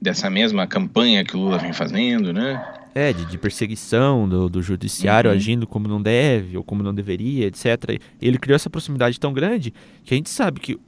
dessa 0.00 0.28
mesma 0.28 0.66
campanha 0.66 1.24
que 1.24 1.36
o 1.36 1.40
Lula 1.40 1.58
vem 1.58 1.72
fazendo, 1.72 2.32
né? 2.32 2.60
É, 2.98 3.12
de, 3.12 3.24
de 3.26 3.38
perseguição 3.38 4.28
do, 4.28 4.48
do 4.48 4.62
judiciário 4.62 5.30
uhum. 5.30 5.36
agindo 5.36 5.66
como 5.66 5.86
não 5.86 6.02
deve 6.02 6.56
ou 6.56 6.64
como 6.64 6.82
não 6.82 6.94
deveria, 6.94 7.46
etc. 7.46 8.00
Ele 8.20 8.38
criou 8.38 8.56
essa 8.56 8.68
proximidade 8.68 9.20
tão 9.20 9.32
grande 9.32 9.72
que 10.04 10.14
a 10.14 10.16
gente 10.16 10.30
sabe 10.30 10.58
que, 10.58 10.78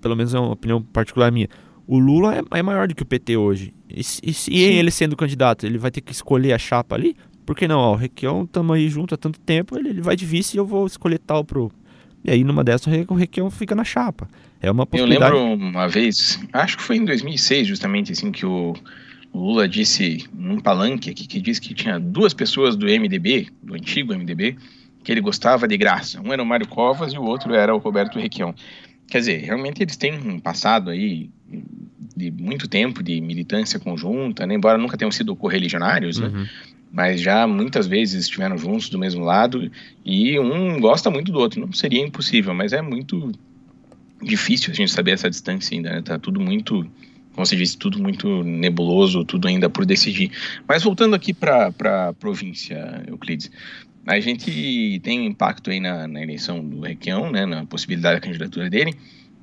pelo 0.00 0.14
menos 0.14 0.34
é 0.34 0.38
uma 0.38 0.52
opinião 0.52 0.82
particular 0.82 1.30
minha, 1.32 1.48
o 1.86 1.98
Lula 1.98 2.36
é, 2.36 2.58
é 2.58 2.62
maior 2.62 2.88
do 2.88 2.94
que 2.94 3.02
o 3.02 3.06
PT 3.06 3.36
hoje. 3.36 3.72
E, 3.88 4.02
e, 4.22 4.34
e 4.48 4.62
ele 4.62 4.90
sendo 4.90 5.16
candidato, 5.16 5.64
ele 5.64 5.78
vai 5.78 5.90
ter 5.90 6.00
que 6.00 6.12
escolher 6.12 6.52
a 6.52 6.58
chapa 6.58 6.96
ali? 6.96 7.16
Por 7.46 7.54
que 7.54 7.68
não? 7.68 7.78
Ó, 7.78 7.92
o 7.92 7.96
Requião, 7.96 8.42
estamos 8.44 8.74
aí 8.74 8.88
junto 8.88 9.14
há 9.14 9.18
tanto 9.18 9.38
tempo, 9.40 9.76
ele, 9.78 9.90
ele 9.90 10.00
vai 10.00 10.16
de 10.16 10.26
vice 10.26 10.56
e 10.56 10.58
eu 10.58 10.66
vou 10.66 10.86
escolher 10.86 11.18
tal 11.18 11.44
pro, 11.44 11.70
e 12.24 12.30
aí, 12.30 12.42
numa 12.42 12.64
dessas, 12.64 12.86
o 13.08 13.14
Requião 13.14 13.50
fica 13.50 13.74
na 13.74 13.84
chapa. 13.84 14.26
É 14.62 14.70
uma 14.70 14.86
possibilidade. 14.86 15.36
Eu 15.36 15.42
lembro 15.42 15.66
uma 15.66 15.86
vez, 15.86 16.40
acho 16.54 16.78
que 16.78 16.82
foi 16.82 16.96
em 16.96 17.04
2006, 17.04 17.68
justamente, 17.68 18.12
assim, 18.12 18.32
que 18.32 18.46
o 18.46 18.74
Lula 19.34 19.68
disse 19.68 20.24
num 20.32 20.60
palanque 20.60 21.10
aqui, 21.10 21.26
que 21.26 21.40
disse 21.40 21.60
que 21.60 21.74
tinha 21.74 21.98
duas 21.98 22.32
pessoas 22.32 22.76
do 22.76 22.86
MDB, 22.86 23.48
do 23.62 23.74
antigo 23.74 24.14
MDB, 24.14 24.56
que 25.02 25.12
ele 25.12 25.20
gostava 25.20 25.66
de 25.66 25.76
graça. 25.76 26.20
Um 26.20 26.32
era 26.32 26.42
o 26.42 26.46
Mário 26.46 26.68
Covas 26.68 27.12
e 27.12 27.18
o 27.18 27.22
outro 27.22 27.54
era 27.54 27.74
o 27.74 27.78
Roberto 27.78 28.18
Requião. 28.18 28.54
Quer 29.08 29.18
dizer, 29.18 29.38
realmente 29.42 29.82
eles 29.82 29.96
têm 29.96 30.14
um 30.14 30.38
passado 30.38 30.90
aí 30.90 31.30
de 32.16 32.30
muito 32.30 32.68
tempo 32.68 33.02
de 33.02 33.20
militância 33.20 33.78
conjunta, 33.78 34.46
né? 34.46 34.54
embora 34.54 34.78
nunca 34.78 34.96
tenham 34.96 35.10
sido 35.10 35.34
correligionários, 35.34 36.18
né? 36.18 36.28
uhum. 36.28 36.42
né? 36.42 36.50
mas 36.94 37.20
já 37.20 37.44
muitas 37.44 37.88
vezes 37.88 38.22
estiveram 38.22 38.56
juntos 38.56 38.88
do 38.88 38.98
mesmo 38.98 39.24
lado 39.24 39.68
e 40.04 40.38
um 40.38 40.80
gosta 40.80 41.10
muito 41.10 41.32
do 41.32 41.40
outro. 41.40 41.60
Não 41.60 41.72
seria 41.72 42.00
impossível, 42.00 42.54
mas 42.54 42.72
é 42.72 42.80
muito 42.80 43.32
difícil 44.22 44.70
a 44.70 44.74
gente 44.74 44.92
saber 44.92 45.10
essa 45.10 45.28
distância 45.28 45.74
ainda, 45.74 45.90
né? 45.90 46.02
Tá 46.02 46.20
tudo 46.20 46.38
muito, 46.38 46.86
como 47.34 47.44
você 47.44 47.56
disse, 47.56 47.76
tudo 47.76 48.00
muito 48.00 48.44
nebuloso, 48.44 49.24
tudo 49.24 49.48
ainda 49.48 49.68
por 49.68 49.84
decidir. 49.84 50.30
Mas 50.68 50.82
voltando 50.82 51.14
aqui 51.14 51.34
para 51.34 51.66
a 51.68 52.12
província, 52.12 53.02
Euclides, 53.06 53.50
a 54.06 54.20
gente 54.20 55.00
tem 55.02 55.20
um 55.20 55.24
impacto 55.24 55.70
aí 55.70 55.80
na, 55.80 56.06
na 56.06 56.22
eleição 56.22 56.64
do 56.64 56.80
Requião, 56.80 57.30
né? 57.30 57.44
Na 57.44 57.64
possibilidade 57.64 58.16
da 58.16 58.20
candidatura 58.20 58.70
dele. 58.70 58.94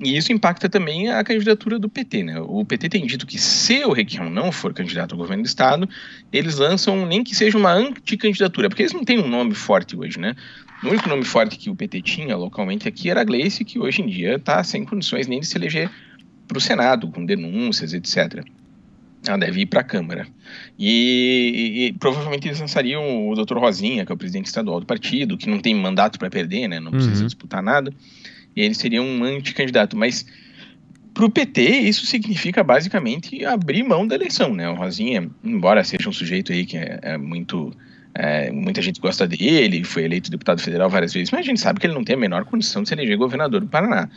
E 0.03 0.17
isso 0.17 0.33
impacta 0.33 0.67
também 0.67 1.09
a 1.09 1.23
candidatura 1.23 1.77
do 1.77 1.87
PT, 1.87 2.23
né? 2.23 2.39
O 2.39 2.65
PT 2.65 2.89
tem 2.89 3.05
dito 3.05 3.27
que 3.27 3.37
se 3.37 3.83
o 3.83 3.91
Requião 3.91 4.29
não 4.29 4.51
for 4.51 4.73
candidato 4.73 5.11
ao 5.11 5.17
governo 5.17 5.43
do 5.43 5.47
estado, 5.47 5.87
eles 6.31 6.57
lançam 6.57 7.05
nem 7.05 7.23
que 7.23 7.35
seja 7.35 7.57
uma 7.57 7.71
anticandidatura, 7.71 8.67
porque 8.67 8.81
eles 8.81 8.93
não 8.93 9.03
têm 9.03 9.19
um 9.19 9.27
nome 9.27 9.53
forte 9.53 9.95
hoje, 9.95 10.19
né? 10.19 10.35
O 10.83 10.87
único 10.87 11.07
nome 11.07 11.23
forte 11.23 11.57
que 11.57 11.69
o 11.69 11.75
PT 11.75 12.01
tinha 12.01 12.35
localmente 12.35 12.87
aqui 12.87 13.11
era 13.11 13.21
a 13.21 13.23
Gleice, 13.23 13.63
que 13.63 13.77
hoje 13.77 14.01
em 14.01 14.07
dia 14.07 14.35
está 14.35 14.63
sem 14.63 14.83
condições 14.83 15.27
nem 15.27 15.39
de 15.39 15.45
se 15.45 15.55
eleger 15.55 15.91
para 16.51 16.57
o 16.57 16.61
Senado, 16.61 17.07
com 17.07 17.25
denúncias, 17.25 17.93
etc. 17.93 18.43
Ela 19.25 19.37
deve 19.37 19.61
ir 19.61 19.65
para 19.67 19.79
a 19.79 19.83
Câmara. 19.83 20.27
E, 20.77 21.87
e, 21.87 21.93
provavelmente 21.93 22.45
eles 22.45 22.59
lançariam 22.59 23.29
o 23.29 23.35
Dr. 23.35 23.57
Rosinha, 23.57 24.05
que 24.05 24.11
é 24.11 24.15
o 24.15 24.17
presidente 24.17 24.47
estadual 24.47 24.81
do 24.81 24.85
partido, 24.85 25.37
que 25.37 25.49
não 25.49 25.59
tem 25.59 25.73
mandato 25.73 26.19
para 26.19 26.29
perder, 26.29 26.67
né? 26.67 26.79
não 26.79 26.91
precisa 26.91 27.21
uhum. 27.21 27.27
disputar 27.27 27.63
nada. 27.63 27.93
E 28.53 28.61
ele 28.61 28.73
seria 28.73 29.01
um 29.01 29.23
anticandidato. 29.23 29.95
Mas 29.95 30.25
para 31.13 31.25
o 31.25 31.29
PT, 31.29 31.61
isso 31.61 32.05
significa 32.05 32.63
basicamente 32.65 33.45
abrir 33.45 33.83
mão 33.83 34.05
da 34.05 34.15
eleição. 34.15 34.53
Né? 34.53 34.67
O 34.67 34.75
Rosinha, 34.75 35.29
embora 35.41 35.85
seja 35.85 36.09
um 36.09 36.13
sujeito 36.13 36.51
aí 36.51 36.65
que 36.65 36.77
é, 36.77 36.99
é 37.01 37.17
muito. 37.17 37.71
É, 38.13 38.51
muita 38.51 38.81
gente 38.81 38.99
gosta 38.99 39.25
dele, 39.25 39.85
foi 39.85 40.03
eleito 40.03 40.29
deputado 40.29 40.59
federal 40.59 40.89
várias 40.89 41.13
vezes, 41.13 41.31
mas 41.31 41.39
a 41.39 41.43
gente 41.43 41.61
sabe 41.61 41.79
que 41.79 41.87
ele 41.87 41.93
não 41.93 42.03
tem 42.03 42.17
a 42.17 42.19
menor 42.19 42.43
condição 42.43 42.83
de 42.83 42.89
se 42.89 42.93
eleger 42.93 43.15
governador 43.15 43.61
do 43.61 43.67
Paraná. 43.67 44.09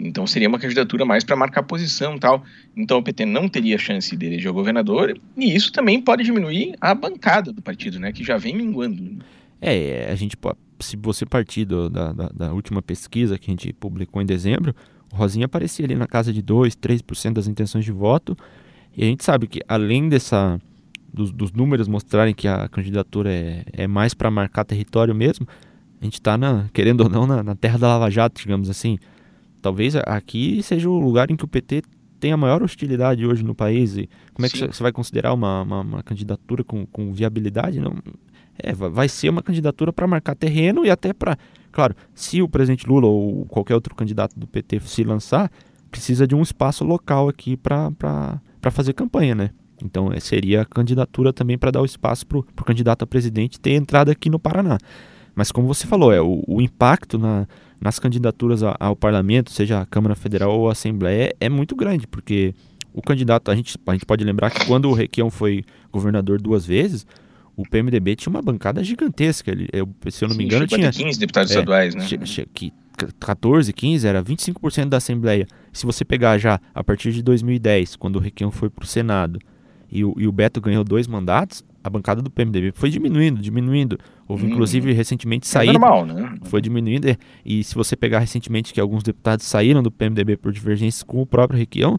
Então 0.00 0.26
seria 0.26 0.48
uma 0.48 0.58
candidatura 0.58 1.04
mais 1.04 1.22
para 1.22 1.36
marcar 1.36 1.62
posição 1.62 2.18
tal. 2.18 2.42
Então 2.76 2.98
o 2.98 3.02
PT 3.02 3.26
não 3.26 3.48
teria 3.48 3.78
chance 3.78 4.16
de 4.16 4.26
eleger 4.26 4.50
o 4.50 4.54
governador 4.54 5.18
e 5.36 5.54
isso 5.54 5.72
também 5.72 6.00
pode 6.00 6.24
diminuir 6.24 6.74
a 6.80 6.94
bancada 6.94 7.52
do 7.52 7.60
partido, 7.60 8.00
né, 8.00 8.12
que 8.12 8.24
já 8.24 8.36
vem 8.36 8.56
minguando. 8.56 9.22
É, 9.60 10.08
a 10.10 10.14
gente 10.14 10.36
se 10.80 10.96
você 10.96 11.26
partir 11.26 11.66
do, 11.66 11.90
da, 11.90 12.12
da, 12.12 12.28
da, 12.30 12.52
última 12.52 12.80
pesquisa 12.80 13.38
que 13.38 13.50
a 13.50 13.52
gente 13.52 13.72
publicou 13.74 14.22
em 14.22 14.26
dezembro, 14.26 14.74
o 15.12 15.16
Rosinha 15.16 15.44
aparecia 15.44 15.84
ali 15.84 15.94
na 15.94 16.06
casa 16.06 16.32
de 16.32 16.40
2, 16.40 16.74
3% 16.76 17.34
das 17.34 17.46
intenções 17.46 17.84
de 17.84 17.92
voto. 17.92 18.34
E 18.96 19.02
a 19.02 19.06
gente 19.06 19.22
sabe 19.22 19.46
que 19.46 19.60
além 19.68 20.08
dessa 20.08 20.58
dos, 21.12 21.30
dos 21.32 21.52
números 21.52 21.88
mostrarem 21.88 22.34
que 22.34 22.48
a 22.48 22.68
candidatura 22.68 23.30
é, 23.30 23.64
é 23.72 23.86
mais 23.86 24.14
para 24.14 24.30
marcar 24.30 24.64
território 24.64 25.14
mesmo, 25.14 25.46
a 26.00 26.04
gente 26.04 26.14
está, 26.14 26.38
querendo 26.72 27.02
ou 27.02 27.08
não, 27.10 27.26
na, 27.26 27.42
na 27.42 27.54
terra 27.54 27.78
da 27.78 27.88
Lava 27.88 28.10
Jato, 28.10 28.40
digamos 28.40 28.70
assim. 28.70 28.98
Talvez 29.60 29.94
aqui 29.96 30.62
seja 30.62 30.88
o 30.88 30.98
lugar 30.98 31.30
em 31.30 31.36
que 31.36 31.44
o 31.44 31.48
PT 31.48 31.82
tem 32.18 32.32
a 32.32 32.36
maior 32.36 32.62
hostilidade 32.62 33.26
hoje 33.26 33.42
no 33.42 33.54
país. 33.54 33.96
E 33.96 34.08
como 34.34 34.46
é 34.46 34.48
Sim. 34.48 34.68
que 34.68 34.76
você 34.76 34.82
vai 34.82 34.92
considerar 34.92 35.32
uma, 35.32 35.62
uma, 35.62 35.80
uma 35.80 36.02
candidatura 36.02 36.62
com, 36.62 36.86
com, 36.86 37.12
viabilidade? 37.12 37.80
Não, 37.80 37.94
é, 38.58 38.72
vai 38.72 39.08
ser 39.08 39.30
uma 39.30 39.42
candidatura 39.42 39.92
para 39.92 40.06
marcar 40.06 40.34
terreno 40.34 40.84
e 40.84 40.90
até 40.90 41.12
para. 41.12 41.36
Claro, 41.72 41.94
se 42.14 42.42
o 42.42 42.48
presidente 42.48 42.86
Lula 42.86 43.06
ou 43.06 43.46
qualquer 43.46 43.74
outro 43.74 43.94
candidato 43.94 44.38
do 44.38 44.46
PT 44.46 44.80
se 44.80 45.02
lançar, 45.04 45.50
precisa 45.90 46.26
de 46.26 46.34
um 46.34 46.42
espaço 46.42 46.84
local 46.84 47.28
aqui 47.28 47.56
para 47.56 48.40
fazer 48.70 48.92
campanha, 48.92 49.34
né? 49.34 49.50
Então 49.82 50.12
é, 50.12 50.20
seria 50.20 50.62
a 50.62 50.64
candidatura 50.64 51.32
também 51.32 51.56
para 51.56 51.70
dar 51.70 51.80
o 51.80 51.84
espaço 51.84 52.26
para 52.26 52.38
o 52.38 52.64
candidato 52.64 53.02
a 53.02 53.06
presidente 53.06 53.58
ter 53.58 53.72
entrada 53.72 54.12
aqui 54.12 54.28
no 54.28 54.38
Paraná. 54.38 54.78
Mas 55.34 55.50
como 55.52 55.66
você 55.66 55.86
falou, 55.86 56.12
é 56.12 56.20
o, 56.20 56.42
o 56.46 56.60
impacto 56.60 57.18
na, 57.18 57.46
nas 57.80 57.98
candidaturas 57.98 58.62
ao 58.62 58.94
parlamento, 58.94 59.50
seja 59.50 59.80
a 59.80 59.86
Câmara 59.86 60.14
Federal 60.14 60.52
ou 60.52 60.68
a 60.68 60.72
Assembleia, 60.72 61.34
é 61.40 61.48
muito 61.48 61.74
grande, 61.74 62.06
porque 62.06 62.54
o 62.92 63.00
candidato, 63.00 63.50
a 63.50 63.54
gente, 63.54 63.76
a 63.86 63.92
gente 63.92 64.04
pode 64.06 64.24
lembrar 64.24 64.50
que 64.50 64.66
quando 64.66 64.88
o 64.88 64.92
Requião 64.92 65.30
foi 65.30 65.64
governador 65.92 66.40
duas 66.40 66.66
vezes, 66.66 67.06
o 67.56 67.62
PMDB 67.68 68.16
tinha 68.16 68.30
uma 68.30 68.42
bancada 68.42 68.82
gigantesca. 68.82 69.50
Ele, 69.50 69.68
eu, 69.72 69.88
se 70.10 70.24
eu 70.24 70.28
não 70.28 70.36
me 70.36 70.44
engano, 70.44 70.66
tinha. 70.66 70.90
15 70.90 71.18
deputados 71.18 71.50
é, 71.50 71.54
estaduais, 71.54 71.94
né? 71.94 72.04
Que 72.52 72.72
14, 73.18 73.72
15, 73.72 74.06
era 74.06 74.22
25% 74.22 74.88
da 74.88 74.98
Assembleia. 74.98 75.46
Se 75.72 75.86
você 75.86 76.04
pegar 76.04 76.36
já 76.38 76.60
a 76.74 76.84
partir 76.84 77.12
de 77.12 77.22
2010, 77.22 77.96
quando 77.96 78.16
o 78.16 78.18
Requião 78.18 78.50
foi 78.50 78.68
para 78.68 78.84
o 78.84 78.86
Senado 78.86 79.38
e 79.90 80.04
o, 80.04 80.14
e 80.18 80.26
o 80.26 80.32
Beto 80.32 80.60
ganhou 80.60 80.84
dois 80.84 81.06
mandatos, 81.06 81.64
a 81.82 81.88
bancada 81.88 82.20
do 82.20 82.30
PMDB 82.30 82.72
foi 82.72 82.90
diminuindo, 82.90 83.40
diminuindo. 83.40 83.98
Houve, 84.28 84.46
hum, 84.46 84.50
inclusive, 84.50 84.92
recentemente 84.92 85.46
saída. 85.46 85.72
É 85.72 85.78
normal, 85.78 86.06
né? 86.06 86.34
Foi 86.42 86.60
diminuindo. 86.60 87.06
E, 87.44 87.64
se 87.64 87.74
você 87.74 87.96
pegar 87.96 88.18
recentemente 88.18 88.72
que 88.72 88.80
alguns 88.80 89.02
deputados 89.02 89.46
saíram 89.46 89.82
do 89.82 89.90
PMDB 89.90 90.36
por 90.36 90.52
divergências 90.52 91.02
com 91.02 91.22
o 91.22 91.26
próprio 91.26 91.58
Requião, 91.58 91.98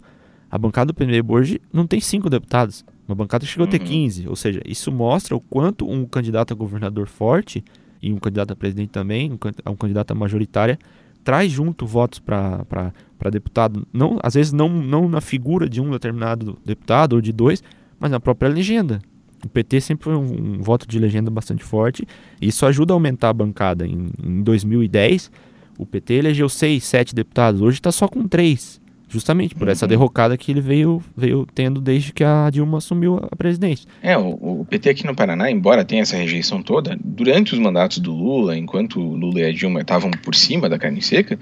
a 0.50 0.58
bancada 0.58 0.88
do 0.88 0.94
PMDB 0.94 1.34
hoje 1.34 1.62
não 1.74 1.88
tem 1.88 2.00
cinco 2.00 2.30
deputados. 2.30 2.86
Uma 3.08 3.16
bancada 3.16 3.46
chegou 3.46 3.66
uhum. 3.66 3.70
a 3.70 3.72
ter 3.72 3.80
15. 3.80 4.24
Uhum. 4.24 4.30
Ou 4.30 4.36
seja, 4.36 4.62
isso 4.66 4.92
mostra 4.92 5.36
o 5.36 5.42
quanto 5.42 5.90
um 5.90 6.06
candidato 6.06 6.54
a 6.54 6.56
governador 6.56 7.08
forte 7.08 7.64
e 8.02 8.12
um 8.12 8.18
candidato 8.18 8.52
a 8.52 8.56
presidente 8.56 8.90
também, 8.90 9.32
um, 9.32 9.72
um 9.72 9.76
candidato 9.76 10.12
a 10.12 10.16
majoritária, 10.16 10.78
traz 11.24 11.52
junto 11.52 11.86
votos 11.86 12.20
para 12.20 12.94
deputado. 13.32 13.88
Não, 13.92 14.20
às 14.22 14.34
vezes 14.36 14.54
não, 14.54 14.70
não 14.70 15.10
na 15.10 15.22
figura 15.22 15.68
de 15.68 15.82
um 15.82 15.90
determinado 15.92 16.58
deputado 16.66 17.14
ou 17.14 17.22
de 17.22 17.32
dois, 17.32 17.64
mas 18.00 18.12
na 18.12 18.20
própria 18.20 18.50
legenda. 18.50 19.02
O 19.46 19.50
PT 19.50 19.82
sempre 19.82 20.06
foi 20.06 20.16
um, 20.16 20.58
um 20.58 20.62
voto 20.62 20.88
de 20.88 21.00
legenda 21.00 21.30
bastante 21.30 21.64
forte 21.64 22.08
e 22.42 22.48
isso 22.48 22.66
ajuda 22.66 22.94
a 22.94 22.96
aumentar 22.96 23.30
a 23.30 23.34
bancada. 23.34 23.86
Em, 23.86 24.10
em 24.24 24.42
2010, 24.42 25.32
o 25.78 25.86
PT 25.86 26.14
elegeu 26.14 26.48
seis, 26.48 26.84
sete 26.84 27.16
deputados, 27.16 27.62
hoje 27.62 27.78
está 27.78 27.92
só 27.92 28.08
com 28.08 28.28
três. 28.28 28.82
Justamente 29.12 29.54
por 29.54 29.68
uhum. 29.68 29.74
essa 29.74 29.86
derrocada 29.86 30.38
que 30.38 30.52
ele 30.52 30.62
veio, 30.62 31.04
veio 31.18 31.46
tendo 31.54 31.82
desde 31.82 32.14
que 32.14 32.24
a 32.24 32.50
Dilma 32.50 32.78
assumiu 32.78 33.20
a 33.30 33.36
presidência. 33.36 33.86
É, 34.02 34.18
o, 34.18 34.62
o, 34.62 34.66
PT 34.70 34.90
aqui 34.90 35.06
no 35.06 35.14
Paraná, 35.14 35.52
embora 35.52 35.84
tenha 35.84 36.02
essa 36.02 36.16
rejeição 36.16 36.64
toda, 36.64 36.98
durante 37.04 37.54
os 37.54 37.60
mandatos 37.60 37.98
do 37.98 38.14
Lula, 38.14 38.58
enquanto 38.58 39.02
Lula 39.02 39.42
e 39.42 39.46
a 39.46 39.52
Dilma 39.52 39.82
estavam 39.82 40.12
por 40.12 40.34
cima 40.34 40.70
da 40.70 40.80
carne 40.80 41.02
seca, 41.02 41.38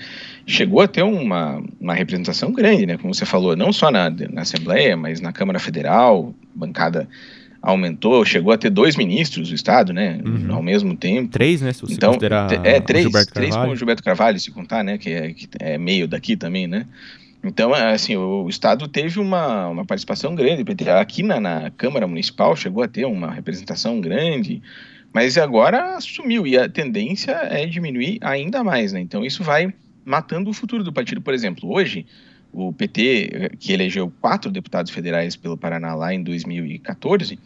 chegou 0.47 0.81
a 0.81 0.87
ter 0.87 1.03
uma, 1.03 1.61
uma 1.79 1.93
representação 1.93 2.51
grande, 2.51 2.87
né? 2.87 2.97
Como 2.97 3.13
você 3.13 3.23
falou, 3.23 3.55
não 3.55 3.71
só 3.71 3.91
na, 3.91 4.09
na 4.09 4.41
Assembleia, 4.41 4.97
mas 4.97 5.21
na 5.21 5.31
Câmara 5.31 5.59
Federal, 5.59 6.33
bancada 6.55 7.07
aumentou, 7.61 8.23
chegou 8.25 8.53
a 8.53 8.57
ter 8.57 8.69
dois 8.69 8.95
ministros 8.95 9.49
do 9.49 9.55
Estado, 9.55 9.91
né? 9.91 10.19
Uhum. 10.25 10.53
Ao 10.53 10.63
mesmo 10.63 10.95
tempo. 10.95 11.29
Três, 11.29 11.61
né? 11.61 11.73
Se 11.73 11.81
você 11.81 11.93
então, 11.93 12.09
considerar 12.11 12.51
é, 12.65 12.79
três, 12.79 13.07
três 13.27 13.55
com 13.55 13.69
o 13.69 13.75
Gilberto 13.75 14.03
Carvalho, 14.03 14.39
se 14.39 14.51
contar, 14.51 14.83
né? 14.83 14.97
Que 14.97 15.09
é, 15.09 15.33
que 15.33 15.47
é 15.59 15.77
meio 15.77 16.07
daqui 16.07 16.35
também, 16.37 16.67
né? 16.67 16.85
Então, 17.43 17.75
é, 17.75 17.93
assim, 17.93 18.15
o, 18.15 18.49
Estado 18.49 18.87
teve 18.87 19.19
uma, 19.19 19.67
uma 19.67 19.85
participação 19.85 20.35
grande. 20.35 20.63
Aqui 20.99 21.23
na, 21.23 21.39
na 21.39 21.71
Câmara 21.71 22.07
Municipal 22.07 22.55
chegou 22.55 22.83
a 22.83 22.87
ter 22.87 23.05
uma 23.05 23.31
representação 23.31 23.99
grande, 24.01 24.61
mas 25.13 25.37
agora 25.37 25.99
sumiu 26.01 26.45
e 26.45 26.57
a 26.57 26.67
tendência 26.67 27.31
é 27.31 27.65
diminuir 27.65 28.19
ainda 28.21 28.63
mais, 28.63 28.93
né? 28.93 28.99
Então, 28.99 29.23
isso 29.23 29.43
vai 29.43 29.73
matando 30.05 30.49
o 30.49 30.53
futuro 30.53 30.83
do 30.83 30.91
partido. 30.91 31.21
Por 31.21 31.33
exemplo, 31.33 31.71
hoje, 31.71 32.05
o 32.51 32.73
PT, 32.73 33.51
que 33.59 33.71
elegeu 33.71 34.11
quatro 34.21 34.51
deputados 34.51 34.91
federais 34.91 35.35
pelo 35.35 35.57
Paraná 35.57 35.93
lá 35.95 36.13
em 36.13 36.23
2014, 36.23 37.37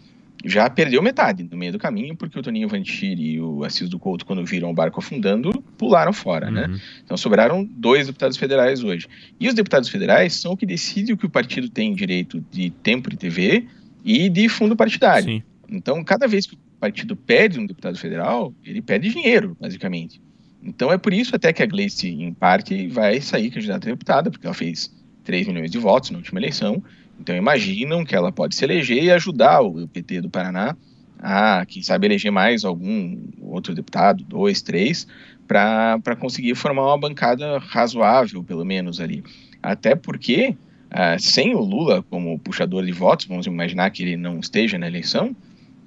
já 0.45 0.69
perdeu 0.69 1.01
metade 1.01 1.47
no 1.49 1.57
meio 1.57 1.71
do 1.71 1.79
caminho, 1.79 2.15
porque 2.15 2.37
o 2.37 2.41
Toninho 2.41 2.67
Vantir 2.67 3.17
e 3.17 3.39
o 3.39 3.63
Assis 3.63 3.87
do 3.87 3.97
Couto, 3.97 4.25
quando 4.25 4.45
viram 4.45 4.69
o 4.69 4.73
barco 4.73 4.99
afundando, 4.99 5.53
pularam 5.77 6.11
fora, 6.11 6.51
né? 6.51 6.63
uhum. 6.63 6.73
né? 6.73 6.81
Então 7.03 7.15
sobraram 7.15 7.63
dois 7.63 8.07
deputados 8.07 8.37
federais 8.37 8.83
hoje. 8.83 9.07
E 9.39 9.47
os 9.47 9.53
deputados 9.53 9.87
federais 9.89 10.33
são 10.33 10.51
o 10.51 10.57
que 10.57 10.65
decidem 10.65 11.13
o 11.13 11.17
que 11.17 11.25
o 11.25 11.29
partido 11.29 11.69
tem 11.69 11.93
direito 11.93 12.43
de 12.51 12.69
tempo 12.69 13.09
de 13.09 13.17
TV 13.17 13.65
e 14.03 14.27
de 14.29 14.49
fundo 14.49 14.75
partidário. 14.75 15.25
Sim. 15.25 15.43
Então, 15.69 16.03
cada 16.03 16.27
vez 16.27 16.45
que 16.45 16.55
o 16.55 16.57
partido 16.79 17.15
pede 17.15 17.59
um 17.59 17.65
deputado 17.65 17.97
federal, 17.97 18.53
ele 18.65 18.81
pede 18.81 19.09
dinheiro, 19.09 19.55
basicamente. 19.59 20.21
Então 20.63 20.91
é 20.91 20.97
por 20.97 21.13
isso 21.13 21.35
até 21.35 21.51
que 21.51 21.61
a 21.61 21.65
Gleice, 21.65 22.07
em 22.07 22.33
parte, 22.33 22.87
vai 22.87 23.19
sair 23.19 23.51
candidata 23.51 23.87
a 23.87 23.91
deputada, 23.91 24.31
porque 24.31 24.47
ela 24.47 24.53
fez 24.53 24.93
3 25.23 25.47
milhões 25.47 25.71
de 25.71 25.77
votos 25.77 26.11
na 26.11 26.17
última 26.17 26.39
eleição, 26.39 26.81
então 27.19 27.35
imaginam 27.35 28.03
que 28.03 28.15
ela 28.15 28.31
pode 28.31 28.55
se 28.55 28.63
eleger 28.63 29.03
e 29.03 29.11
ajudar 29.11 29.61
o 29.61 29.87
PT 29.87 30.21
do 30.21 30.29
Paraná 30.29 30.75
a, 31.23 31.65
quem 31.65 31.81
sabe, 31.81 32.05
eleger 32.05 32.31
mais 32.31 32.65
algum 32.65 33.17
outro 33.39 33.73
deputado, 33.73 34.25
dois, 34.25 34.61
três, 34.61 35.07
para 35.47 36.15
conseguir 36.19 36.53
formar 36.53 36.87
uma 36.87 36.97
bancada 36.97 37.59
razoável, 37.59 38.43
pelo 38.43 38.65
menos 38.65 38.99
ali. 38.99 39.23
Até 39.61 39.95
porque, 39.95 40.55
uh, 40.91 41.17
sem 41.17 41.55
o 41.55 41.59
Lula 41.59 42.03
como 42.09 42.37
puxador 42.39 42.85
de 42.85 42.91
votos, 42.91 43.25
vamos 43.25 43.45
imaginar 43.45 43.89
que 43.91 44.03
ele 44.03 44.17
não 44.17 44.39
esteja 44.39 44.77
na 44.77 44.85
eleição, 44.85 45.33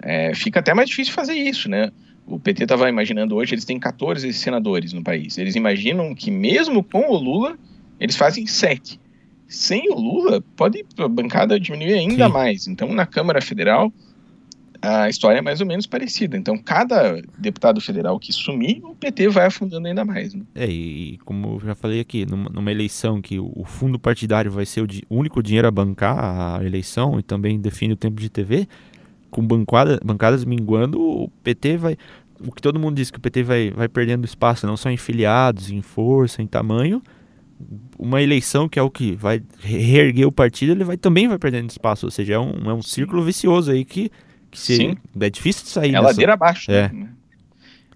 é, 0.01 0.35
fica 0.35 0.61
até 0.61 0.73
mais 0.73 0.89
difícil 0.89 1.13
fazer 1.13 1.35
isso, 1.35 1.69
né? 1.69 1.91
O 2.27 2.39
PT 2.39 2.65
estava 2.65 2.89
imaginando 2.89 3.37
hoje, 3.37 3.55
eles 3.55 3.65
têm 3.65 3.79
14 3.79 4.33
senadores 4.33 4.93
no 4.93 5.03
país. 5.03 5.39
Eles 5.39 5.55
imaginam 5.55 6.15
que 6.15 6.31
mesmo 6.31 6.83
com 6.83 7.11
o 7.11 7.17
Lula, 7.17 7.57
eles 8.01 8.17
fazem 8.17 8.47
sete 8.47 8.99
sem 9.49 9.91
o 9.91 9.95
Lula, 9.95 10.43
pode 10.57 10.85
a 10.99 11.09
bancada 11.09 11.59
diminuir 11.59 11.95
ainda 11.95 12.27
Sim. 12.27 12.33
mais. 12.33 12.67
Então, 12.67 12.93
na 12.93 13.07
Câmara 13.07 13.41
Federal, 13.41 13.93
a 14.83 15.09
história 15.09 15.39
é 15.39 15.43
mais 15.43 15.61
ou 15.61 15.67
menos 15.67 15.87
parecida. 15.87 16.37
Então, 16.37 16.59
cada 16.59 17.21
deputado 17.39 17.81
federal 17.81 18.19
que 18.19 18.33
sumir, 18.33 18.81
o 18.85 18.95
PT 18.95 19.29
vai 19.29 19.47
afundando 19.47 19.87
ainda 19.87 20.05
mais. 20.05 20.35
Né? 20.35 20.43
É, 20.55 20.67
e 20.67 21.19
como 21.25 21.55
eu 21.57 21.61
já 21.61 21.75
falei 21.75 22.01
aqui, 22.01 22.27
numa, 22.27 22.51
numa 22.51 22.71
eleição 22.71 23.21
que 23.21 23.39
o, 23.39 23.53
o, 23.55 23.65
fundo 23.65 23.99
partidário 23.99 24.51
vai 24.51 24.67
ser 24.67 24.83
o, 24.83 24.87
di, 24.87 25.05
o, 25.09 25.17
único 25.17 25.43
dinheiro 25.43 25.69
a 25.69 25.71
bancar 25.71 26.61
a 26.61 26.65
eleição 26.65 27.19
e 27.19 27.23
também 27.23 27.59
define 27.61 27.95
o 27.95 27.97
tempo 27.97 28.21
de 28.21 28.29
TV, 28.29 28.69
com 29.37 29.47
bancada, 29.47 30.01
bancadas 30.03 30.47
minguando, 30.47 30.99
o 30.99 31.29
PT 31.45 31.77
vai. 31.77 31.99
O 32.41 32.51
que 32.51 32.63
todo 32.63 32.81
mundo 32.81 32.97
diz 32.97 33.11
que 33.11 33.19
o 33.19 33.21
PT 33.21 33.43
vai, 33.43 33.71
vai 33.71 33.87
perdendo 33.87 34.25
espaço, 34.25 34.67
não 34.67 34.79
só 34.79 34.89
em 34.89 34.97
filiados, 34.97 35.71
em 35.71 35.83
força, 35.83 36.41
em 36.41 36.47
tamanho, 36.47 37.03
uma 37.99 38.23
eleição 38.23 38.67
que 38.67 38.79
é 38.79 38.83
o 38.83 38.91
que 38.91 39.15
vai 39.15 39.43
reerguer 39.61 40.27
o 40.27 40.33
partido, 40.33 40.73
ele 40.73 40.85
vai 40.85 40.97
também 40.97 41.29
vai 41.29 41.39
perdendo 41.39 41.69
espaço. 41.69 42.07
Ou 42.07 42.11
seja, 42.11 42.35
é 42.35 42.39
um, 42.39 42.71
é 42.71 42.73
um 42.73 42.81
círculo 42.81 43.23
vicioso 43.23 43.71
aí 43.71 43.85
que, 43.85 44.11
que 44.51 44.59
se, 44.59 44.97
é 45.21 45.31
difícil 45.31 45.65
de 45.65 45.69
sair. 45.69 45.91
É 45.91 45.93
dessa... 45.93 46.05
ladeira 46.05 46.33
abaixo. 46.33 46.71
É. 46.71 46.91
Né? 46.91 47.11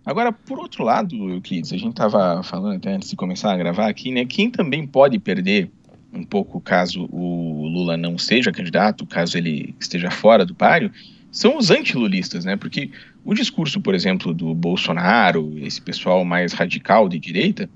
Agora, 0.04 0.32
por 0.32 0.59
outro 0.59 0.85
lado, 0.85 1.30
Euclides, 1.30 1.73
a 1.73 1.78
gente 1.78 1.92
estava 1.92 2.42
falando 2.42 2.76
até 2.76 2.92
antes 2.94 3.09
de 3.09 3.16
começar 3.16 3.52
a 3.52 3.56
gravar 3.56 3.88
aqui, 3.88 4.11
né? 4.11 4.26
Quem 4.26 4.50
também 4.50 4.87
pode 4.87 5.18
perder 5.18 5.70
um 6.12 6.25
pouco 6.25 6.61
caso 6.61 7.09
o 7.11 7.66
Lula 7.66 7.97
não 7.97 8.18
seja 8.18 8.52
candidato, 8.52 9.06
caso 9.06 9.38
ele 9.38 9.75
esteja 9.78 10.11
fora 10.11 10.44
do 10.44 10.54
páreo, 10.54 10.90
são 11.31 11.57
os 11.57 11.71
antilulistas, 11.71 12.45
né? 12.45 12.57
Porque 12.57 12.91
o 13.25 13.35
discurso, 13.35 13.81
por 13.81 13.95
exemplo, 13.95 14.35
do 14.35 14.55
Bolsonaro, 14.55 15.53
esse 15.59 15.81
pessoal 15.81 16.25
mais 16.25 16.53
radical 16.53 17.09
de 17.09 17.19
direita, 17.19 17.69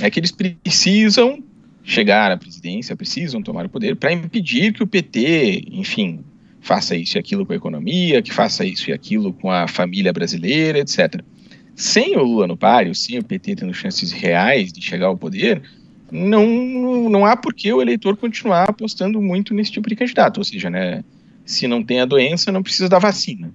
é 0.00 0.10
que 0.10 0.20
eles 0.20 0.30
precisam 0.30 1.42
chegar 1.82 2.30
à 2.30 2.36
presidência, 2.36 2.94
precisam 2.94 3.42
tomar 3.42 3.66
o 3.66 3.68
poder 3.68 3.96
para 3.96 4.12
impedir 4.12 4.72
que 4.72 4.82
o 4.82 4.86
PT, 4.86 5.66
enfim, 5.72 6.20
faça 6.60 6.94
isso 6.94 7.16
e 7.16 7.18
aquilo 7.18 7.44
com 7.44 7.52
a 7.52 7.56
economia, 7.56 8.22
que 8.22 8.32
faça 8.32 8.64
isso 8.64 8.90
e 8.90 8.92
aquilo 8.92 9.32
com 9.32 9.50
a 9.50 9.66
família 9.66 10.12
brasileira, 10.12 10.78
etc. 10.78 11.22
Sem 11.74 12.16
o 12.16 12.22
Lula 12.22 12.46
no 12.46 12.56
páreo, 12.56 12.94
sem 12.94 13.18
o 13.18 13.24
PT 13.24 13.56
tendo 13.56 13.74
chances 13.74 14.12
reais 14.12 14.72
de 14.72 14.82
chegar 14.82 15.06
ao 15.06 15.16
poder, 15.16 15.62
não, 16.12 17.08
não 17.08 17.24
há 17.24 17.36
por 17.36 17.54
que 17.54 17.72
o 17.72 17.80
eleitor 17.80 18.16
continuar 18.16 18.68
apostando 18.68 19.20
muito 19.20 19.54
nesse 19.54 19.72
tipo 19.72 19.88
de 19.88 19.96
candidato. 19.96 20.38
Ou 20.38 20.44
seja, 20.44 20.68
né, 20.68 21.02
se 21.50 21.66
não 21.66 21.82
tem 21.82 22.00
a 22.00 22.04
doença, 22.04 22.52
não 22.52 22.62
precisa 22.62 22.88
da 22.88 22.98
vacina. 22.98 23.52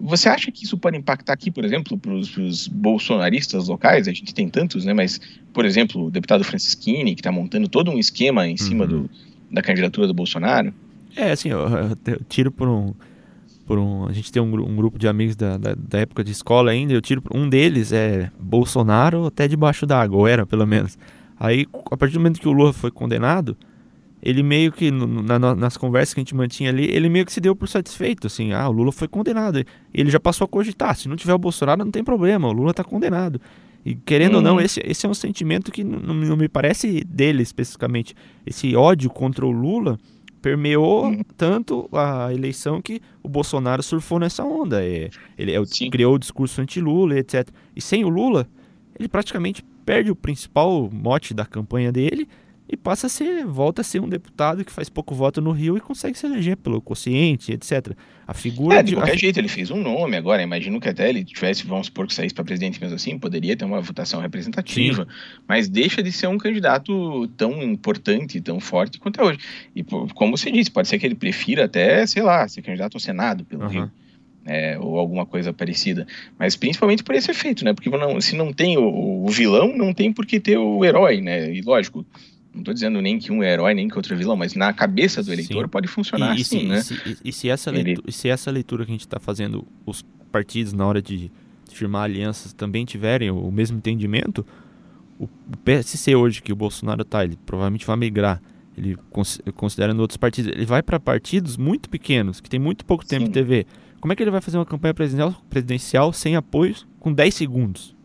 Você 0.00 0.28
acha 0.28 0.52
que 0.52 0.64
isso 0.64 0.78
pode 0.78 0.96
impactar 0.96 1.32
aqui, 1.32 1.50
por 1.50 1.64
exemplo, 1.64 1.98
para 1.98 2.12
os 2.12 2.68
bolsonaristas 2.68 3.66
locais? 3.66 4.06
A 4.06 4.12
gente 4.12 4.32
tem 4.32 4.48
tantos, 4.48 4.84
né? 4.84 4.94
Mas, 4.94 5.20
por 5.52 5.64
exemplo, 5.64 6.06
o 6.06 6.10
deputado 6.10 6.44
Francisquini, 6.44 7.14
que 7.14 7.20
está 7.20 7.32
montando 7.32 7.68
todo 7.68 7.90
um 7.90 7.98
esquema 7.98 8.46
em 8.46 8.56
cima 8.56 8.84
uhum. 8.84 8.90
do, 8.90 9.10
da 9.50 9.60
candidatura 9.60 10.06
do 10.06 10.14
Bolsonaro. 10.14 10.72
É, 11.16 11.32
assim, 11.32 11.48
eu, 11.48 11.58
eu 12.06 12.20
tiro 12.28 12.52
por 12.52 12.68
um, 12.68 12.94
por 13.66 13.76
um. 13.76 14.06
A 14.06 14.12
gente 14.12 14.30
tem 14.30 14.40
um, 14.40 14.46
um 14.46 14.76
grupo 14.76 14.98
de 14.98 15.08
amigos 15.08 15.34
da, 15.34 15.58
da, 15.58 15.74
da, 15.74 15.98
época 15.98 16.22
de 16.22 16.30
escola 16.30 16.70
ainda. 16.70 16.92
Eu 16.92 17.02
tiro 17.02 17.22
um 17.34 17.48
deles 17.48 17.92
é 17.92 18.30
Bolsonaro 18.38 19.26
até 19.26 19.48
debaixo 19.48 19.84
d'água, 19.84 20.16
ou 20.16 20.28
era 20.28 20.46
pelo 20.46 20.66
menos. 20.66 20.96
Aí, 21.40 21.66
a 21.90 21.96
partir 21.96 22.14
do 22.14 22.20
momento 22.20 22.40
que 22.40 22.48
o 22.48 22.52
Lula 22.52 22.72
foi 22.72 22.90
condenado, 22.90 23.56
ele 24.22 24.42
meio 24.42 24.72
que, 24.72 24.90
na, 24.90 25.54
nas 25.54 25.76
conversas 25.76 26.14
que 26.14 26.20
a 26.20 26.22
gente 26.22 26.34
mantinha 26.34 26.70
ali, 26.70 26.84
ele 26.90 27.08
meio 27.08 27.24
que 27.24 27.32
se 27.32 27.40
deu 27.40 27.54
por 27.54 27.68
satisfeito, 27.68 28.26
assim, 28.26 28.52
ah, 28.52 28.68
o 28.68 28.72
Lula 28.72 28.90
foi 28.90 29.06
condenado. 29.06 29.64
Ele 29.94 30.10
já 30.10 30.18
passou 30.18 30.44
a 30.44 30.48
cogitar, 30.48 30.96
se 30.96 31.08
não 31.08 31.16
tiver 31.16 31.34
o 31.34 31.38
Bolsonaro 31.38 31.84
não 31.84 31.90
tem 31.90 32.02
problema, 32.02 32.48
o 32.48 32.52
Lula 32.52 32.74
tá 32.74 32.82
condenado. 32.82 33.40
E 33.84 33.94
querendo 33.94 34.32
uhum. 34.32 34.38
ou 34.38 34.42
não, 34.42 34.54
uhum. 34.54 34.60
esse, 34.60 34.80
esse 34.84 35.06
é 35.06 35.08
um 35.08 35.14
sentimento 35.14 35.70
que 35.70 35.84
não, 35.84 36.14
não, 36.14 36.36
me 36.36 36.48
parece 36.48 37.04
dele 37.04 37.42
especificamente. 37.42 38.14
Esse 38.44 38.74
ódio 38.74 39.08
contra 39.08 39.46
o 39.46 39.50
Lula 39.50 39.98
permeou 40.42 41.06
uhum. 41.06 41.22
tanto 41.36 41.88
a 41.92 42.32
eleição 42.32 42.82
que 42.82 43.00
o 43.22 43.28
Bolsonaro 43.28 43.82
surfou 43.82 44.18
nessa 44.18 44.44
onda. 44.44 44.84
É, 44.84 45.10
ele 45.38 45.52
é, 45.52 45.90
criou 45.90 46.14
o 46.14 46.18
discurso 46.18 46.60
anti-Lula, 46.60 47.18
etc. 47.18 47.48
E 47.74 47.80
sem 47.80 48.04
o 48.04 48.08
Lula, 48.08 48.48
ele 48.98 49.08
praticamente 49.08 49.64
perde 49.86 50.10
o 50.10 50.16
principal 50.16 50.90
mote 50.92 51.32
da 51.32 51.46
campanha 51.46 51.90
dele 51.90 52.28
e 52.68 52.76
passa 52.76 53.06
a 53.06 53.10
ser, 53.10 53.46
volta 53.46 53.80
a 53.80 53.84
ser 53.84 54.00
um 54.00 54.08
deputado 54.08 54.64
que 54.64 54.70
faz 54.70 54.88
pouco 54.88 55.14
voto 55.14 55.40
no 55.40 55.52
Rio 55.52 55.76
e 55.76 55.80
consegue 55.80 56.18
se 56.18 56.26
eleger 56.26 56.56
pelo 56.56 56.82
quociente, 56.82 57.50
etc. 57.52 57.96
A 58.26 58.34
figura 58.34 58.76
é, 58.76 58.82
de, 58.82 58.90
de 58.90 58.96
qualquer 58.96 59.14
a... 59.14 59.16
jeito, 59.16 59.38
ele 59.38 59.48
fez 59.48 59.70
um 59.70 59.82
nome 59.82 60.16
agora, 60.16 60.42
imagino 60.42 60.78
que 60.78 60.88
até 60.88 61.08
ele 61.08 61.24
tivesse, 61.24 61.66
vamos 61.66 61.86
supor 61.86 62.06
que 62.06 62.14
saísse 62.14 62.34
para 62.34 62.44
presidente 62.44 62.78
mesmo 62.80 62.96
assim, 62.96 63.18
poderia 63.18 63.56
ter 63.56 63.64
uma 63.64 63.80
votação 63.80 64.20
representativa, 64.20 65.04
Sim. 65.04 65.40
mas 65.48 65.68
deixa 65.68 66.02
de 66.02 66.12
ser 66.12 66.26
um 66.26 66.36
candidato 66.36 67.26
tão 67.36 67.62
importante, 67.62 68.40
tão 68.40 68.60
forte 68.60 68.98
quanto 68.98 69.20
é 69.20 69.24
hoje. 69.24 69.38
E 69.74 69.82
como 69.82 70.36
você 70.36 70.50
disse, 70.50 70.70
pode 70.70 70.88
ser 70.88 70.98
que 70.98 71.06
ele 71.06 71.14
prefira 71.14 71.64
até, 71.64 72.06
sei 72.06 72.22
lá, 72.22 72.46
ser 72.46 72.60
candidato 72.60 72.96
ao 72.96 73.00
Senado 73.00 73.44
pelo 73.46 73.62
uhum. 73.62 73.68
Rio 73.68 73.90
é, 74.48 74.78
ou 74.78 74.98
alguma 74.98 75.26
coisa 75.26 75.52
parecida. 75.52 76.06
Mas 76.38 76.56
principalmente 76.56 77.04
por 77.04 77.14
esse 77.14 77.30
efeito, 77.30 77.64
né? 77.64 77.74
Porque 77.74 77.90
não, 77.90 78.18
se 78.18 78.34
não 78.34 78.50
tem 78.50 78.78
o, 78.78 79.24
o, 79.24 79.28
vilão, 79.28 79.76
não 79.76 79.92
tem 79.92 80.10
por 80.10 80.24
que 80.24 80.40
ter 80.40 80.56
o 80.56 80.82
herói, 80.84 81.20
né? 81.20 81.52
E 81.52 81.60
lógico, 81.60 82.04
não 82.52 82.60
estou 82.60 82.74
dizendo 82.74 83.00
nem 83.00 83.18
que 83.18 83.30
um 83.30 83.42
é 83.42 83.52
herói, 83.52 83.74
nem 83.74 83.88
que 83.88 83.96
outro 83.96 84.14
é 84.14 84.16
vilão, 84.16 84.36
mas 84.36 84.54
na 84.54 84.72
cabeça 84.72 85.22
do 85.22 85.32
eleitor 85.32 85.64
Sim. 85.64 85.68
pode 85.68 85.88
funcionar 85.88 86.36
e, 86.36 86.42
assim, 86.42 86.66
né? 86.66 86.82
E, 87.06 87.28
e, 87.28 87.32
se 87.32 87.48
essa 87.48 87.70
leitura, 87.70 88.00
Ele... 88.04 88.12
se 88.12 88.28
essa 88.28 88.50
leitura 88.50 88.84
que 88.84 88.90
a 88.90 88.94
gente 88.94 89.06
está 89.06 89.20
fazendo, 89.20 89.66
os 89.86 90.04
partidos 90.32 90.72
na 90.72 90.86
hora 90.86 91.00
de 91.00 91.30
firmar 91.70 92.04
alianças 92.04 92.52
também 92.52 92.84
tiverem 92.84 93.30
o, 93.30 93.50
mesmo 93.50 93.78
entendimento, 93.78 94.46
o 95.18 95.28
PSC 95.64 96.14
hoje 96.14 96.42
que 96.42 96.52
o 96.52 96.56
Bolsonaro 96.56 97.02
está, 97.02 97.24
ele 97.24 97.38
provavelmente 97.44 97.86
vai 97.86 97.96
migrar 97.96 98.40
ele 98.78 98.96
considerando 99.56 100.00
outros 100.00 100.16
partidos, 100.16 100.52
ele 100.52 100.64
vai 100.64 100.82
para 100.82 101.00
partidos 101.00 101.56
muito 101.56 101.90
pequenos, 101.90 102.40
que 102.40 102.48
tem 102.48 102.60
muito 102.60 102.84
pouco 102.84 103.04
tempo 103.04 103.22
Sim. 103.22 103.26
de 103.26 103.32
TV. 103.32 103.66
Como 104.00 104.12
é 104.12 104.16
que 104.16 104.22
ele 104.22 104.30
vai 104.30 104.40
fazer 104.40 104.56
uma 104.56 104.64
campanha 104.64 104.94
presidencial, 104.94 105.42
presidencial 105.50 106.12
sem 106.12 106.36
apoio 106.36 106.76
com 107.00 107.12
10 107.12 107.34
segundos? 107.34 107.96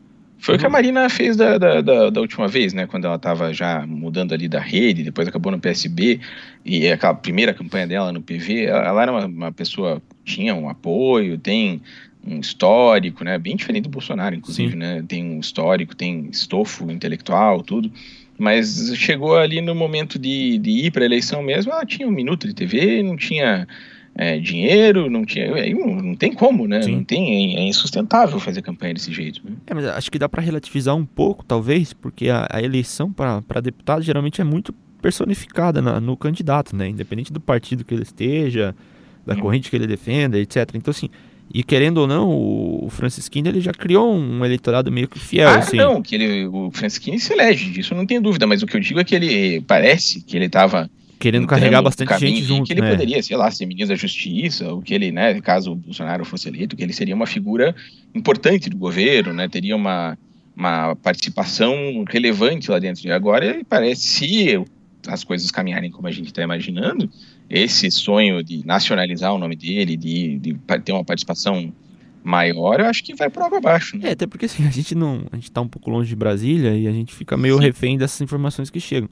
Foi 0.44 0.56
o 0.56 0.60
que 0.60 0.66
a 0.66 0.70
Marina 0.70 1.08
fez 1.08 1.38
da, 1.38 1.58
da, 1.58 1.80
da, 1.80 2.10
da 2.10 2.20
última 2.20 2.50
vez, 2.50 2.74
né? 2.74 2.86
Quando 2.86 3.06
ela 3.06 3.16
estava 3.16 3.54
já 3.54 3.88
mudando 3.88 4.34
ali 4.34 4.50
da 4.50 4.60
rede, 4.60 5.02
depois 5.02 5.26
acabou 5.26 5.50
no 5.50 5.58
PSB, 5.58 6.20
e 6.66 6.86
aquela 6.90 7.14
primeira 7.14 7.54
campanha 7.54 7.88
dela 7.88 8.12
no 8.12 8.22
PV, 8.22 8.66
ela, 8.66 8.86
ela 8.86 9.02
era 9.04 9.12
uma, 9.14 9.26
uma 9.26 9.52
pessoa 9.54 10.02
tinha 10.26 10.54
um 10.54 10.68
apoio, 10.68 11.38
tem 11.38 11.82
um 12.28 12.42
histórico, 12.42 13.24
né? 13.24 13.40
Bem 13.40 13.56
diferente 13.56 13.86
do 13.86 13.90
Bolsonaro, 13.90 14.36
inclusive, 14.36 14.74
Sim. 14.74 14.78
né? 14.78 15.02
Tem 15.08 15.24
um 15.24 15.40
histórico, 15.40 15.96
tem 15.96 16.28
estofo 16.30 16.92
intelectual, 16.92 17.64
tudo. 17.64 17.90
Mas 18.38 18.92
chegou 18.98 19.38
ali 19.38 19.62
no 19.62 19.74
momento 19.74 20.20
de, 20.20 20.58
de 20.58 20.72
ir 20.72 20.92
para 20.92 21.04
a 21.04 21.06
eleição 21.06 21.42
mesmo, 21.42 21.72
ela 21.72 21.86
tinha 21.86 22.06
um 22.06 22.12
minuto 22.12 22.48
de 22.48 22.54
TV, 22.54 23.02
não 23.02 23.16
tinha 23.16 23.66
é, 24.16 24.38
dinheiro, 24.38 25.10
não 25.10 25.26
tinha. 25.26 25.50
Não, 25.74 25.96
não 25.96 26.16
tem 26.16 26.34
como, 26.34 26.68
né? 26.68 26.82
Sim. 26.82 26.98
Não 26.98 27.04
tem, 27.04 27.56
é, 27.56 27.60
é 27.62 27.68
insustentável 27.68 28.40
fazer 28.40 28.62
campanha 28.62 28.94
desse 28.94 29.12
jeito. 29.12 29.42
Né? 29.44 29.56
É, 29.66 29.74
mas 29.74 29.86
acho 29.86 30.12
que 30.12 30.20
dá 30.20 30.30
para 30.30 30.42
relativizar 30.42 30.96
um 30.96 31.06
pouco, 31.06 31.44
talvez, 31.44 31.94
porque 31.94 32.30
a, 32.30 32.48
a 32.50 32.62
eleição 32.62 33.12
para 33.12 33.60
deputado 33.62 34.04
geralmente 34.04 34.40
é 34.40 34.44
muito 34.44 34.74
personificada 35.02 35.82
na, 35.82 36.00
no 36.00 36.16
candidato, 36.16 36.76
né? 36.76 36.88
Independente 36.88 37.34
do 37.34 37.40
partido 37.40 37.84
que 37.84 37.94
ele 37.94 38.04
esteja, 38.04 38.76
da 39.26 39.34
hum. 39.34 39.40
corrente 39.40 39.70
que 39.70 39.76
ele 39.76 39.88
defenda, 39.88 40.38
etc. 40.38 40.70
Então, 40.76 40.92
assim, 40.92 41.10
e 41.52 41.64
querendo 41.64 41.98
ou 41.98 42.08
não, 42.08 42.30
o 42.30 42.88
Francisquini 42.90 43.50
ele 43.50 43.62
já 43.62 43.72
criou 43.72 44.14
um 44.14 44.46
eleitorado 44.46 44.92
meio 44.92 45.08
que 45.08 45.20
fiel. 45.20 45.50
Ah, 45.50 45.58
assim. 45.58 45.78
não, 45.78 46.02
que 46.02 46.16
ele, 46.16 46.48
o 46.48 46.70
Francisquini 46.72 47.20
se 47.20 47.34
elege, 47.34 47.72
disso 47.72 47.96
não 47.96 48.06
tenho 48.06 48.22
dúvida, 48.22 48.46
mas 48.48 48.62
o 48.62 48.68
que 48.68 48.78
eu 48.78 48.82
digo 48.82 49.00
é 49.00 49.04
que 49.04 49.16
ele 49.16 49.62
parece 49.62 50.22
que 50.22 50.38
ele 50.38 50.46
estava 50.46 50.90
querendo 51.20 51.48
carregar 51.48 51.82
bastante 51.82 52.18
gente 52.20 52.44
junto, 52.44 52.68
que 52.68 52.74
ele 52.74 52.82
né? 52.82 52.92
poderia, 52.92 53.24
sei 53.24 53.38
lá, 53.38 53.50
ser 53.50 53.66
ministro 53.66 53.96
da 53.96 54.00
Justiça, 54.00 54.74
o 54.74 54.82
que 54.82 54.94
ele, 54.94 55.12
né, 55.12 55.40
caso 55.42 55.72
o 55.72 55.76
Bolsonaro 55.76 56.26
fosse 56.26 56.48
eleito, 56.48 56.76
que 56.76 56.84
ele 56.84 56.94
seria 56.94 57.16
uma 57.16 57.26
figura 57.26 57.76
importante 58.14 58.70
do 58.70 58.78
governo, 58.78 59.34
né, 59.34 59.48
teria 59.48 59.76
uma, 59.76 60.18
uma 60.56 60.96
participação 60.96 62.04
relevante 62.10 62.70
lá 62.70 62.80
dentro. 62.80 63.08
E 63.08 63.12
agora 63.12 63.62
parece, 63.68 64.02
se 64.02 64.66
as 65.08 65.24
coisas 65.24 65.52
caminharem 65.52 65.92
como 65.92 66.08
a 66.08 66.12
gente 66.12 66.28
está 66.28 66.42
imaginando, 66.42 67.10
esse 67.50 67.90
sonho 67.92 68.44
de 68.44 68.66
nacionalizar 68.66 69.34
o 69.34 69.38
nome 69.38 69.56
dele, 69.56 69.98
de, 69.98 70.40
de 70.40 70.58
ter 70.84 70.92
uma 70.92 71.04
participação 71.04 71.72
maior, 72.24 72.80
eu 72.80 72.86
acho 72.86 73.04
que 73.04 73.14
vai 73.14 73.30
por 73.30 73.44
água 73.44 73.58
abaixo. 73.58 73.98
Né? 73.98 74.10
É, 74.10 74.12
até 74.14 74.26
porque 74.26 74.46
assim, 74.46 74.66
a 74.66 74.72
gente 74.72 74.96
não. 74.96 75.26
A 75.32 75.36
gente 75.36 75.52
tá 75.52 75.62
um 75.62 75.68
pouco 75.68 75.90
longe 75.90 76.08
de 76.08 76.16
Brasília 76.16 76.74
e 76.76 76.88
a 76.88 76.92
gente 76.92 77.14
fica 77.14 77.36
meio 77.36 77.58
Sim. 77.58 77.62
refém 77.62 77.98
dessas 77.98 78.22
informações 78.22 78.70
que 78.70 78.80
chegam. 78.80 79.10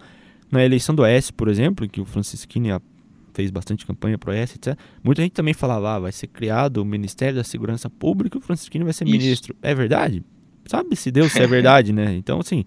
Na 0.52 0.64
eleição 0.64 0.94
do 0.94 1.04
Oeste, 1.04 1.32
por 1.32 1.48
exemplo, 1.48 1.88
que 1.88 2.02
o 2.02 2.06
Francisquini 2.06 2.70
fez 3.34 3.50
bastante 3.50 3.86
campanha 3.86 4.18
pro 4.18 4.32
Oeste, 4.32 4.58
etc. 4.58 4.78
Muita 5.04 5.22
gente 5.22 5.32
também 5.32 5.54
falava, 5.54 5.96
ah, 5.96 6.00
vai 6.00 6.12
ser 6.12 6.28
criado 6.28 6.78
o 6.78 6.86
Ministério 6.86 7.36
da 7.36 7.44
Segurança 7.44 7.90
Pública 7.90 8.38
e 8.38 8.40
o 8.40 8.42
Francisquini 8.42 8.84
vai 8.84 8.94
ser 8.94 9.06
Isso. 9.06 9.18
ministro. 9.18 9.56
É 9.62 9.74
verdade? 9.74 10.24
Sabe 10.66 10.96
se 10.96 11.10
Deus 11.10 11.32
se 11.32 11.40
é 11.40 11.48
verdade, 11.48 11.94
né? 11.94 12.14
Então, 12.14 12.40
assim, 12.40 12.66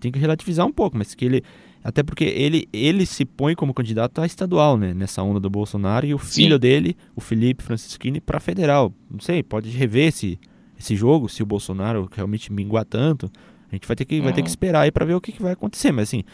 tem 0.00 0.10
que 0.10 0.18
relativizar 0.18 0.66
um 0.66 0.72
pouco, 0.72 0.96
mas 0.96 1.14
que 1.14 1.24
ele 1.24 1.42
até 1.86 2.02
porque 2.02 2.24
ele, 2.24 2.68
ele 2.72 3.06
se 3.06 3.24
põe 3.24 3.54
como 3.54 3.72
candidato 3.72 4.20
a 4.20 4.26
estadual, 4.26 4.76
né? 4.76 4.92
Nessa 4.92 5.22
onda 5.22 5.38
do 5.38 5.48
Bolsonaro. 5.48 6.04
E 6.04 6.12
o 6.12 6.18
filho 6.18 6.56
Sim. 6.56 6.58
dele, 6.58 6.96
o 7.14 7.20
Felipe 7.20 7.62
Francisquini, 7.62 8.20
para 8.20 8.40
federal. 8.40 8.92
Não 9.08 9.20
sei, 9.20 9.40
pode 9.40 9.70
rever 9.70 10.08
esse, 10.08 10.36
esse 10.76 10.96
jogo, 10.96 11.28
se 11.28 11.44
o 11.44 11.46
Bolsonaro 11.46 12.10
realmente 12.12 12.52
minguar 12.52 12.84
tanto. 12.84 13.30
A 13.70 13.74
gente 13.76 13.86
vai 13.86 13.94
ter 13.94 14.04
que, 14.04 14.16
uhum. 14.16 14.24
vai 14.24 14.32
ter 14.32 14.42
que 14.42 14.48
uhum. 14.48 14.50
esperar 14.50 14.80
aí 14.80 14.90
para 14.90 15.04
ver 15.04 15.14
o 15.14 15.20
que, 15.20 15.30
que, 15.30 15.40
vai 15.40 15.52
acontecer. 15.52 15.92
Mas 15.92 16.08
assim, 16.08 16.24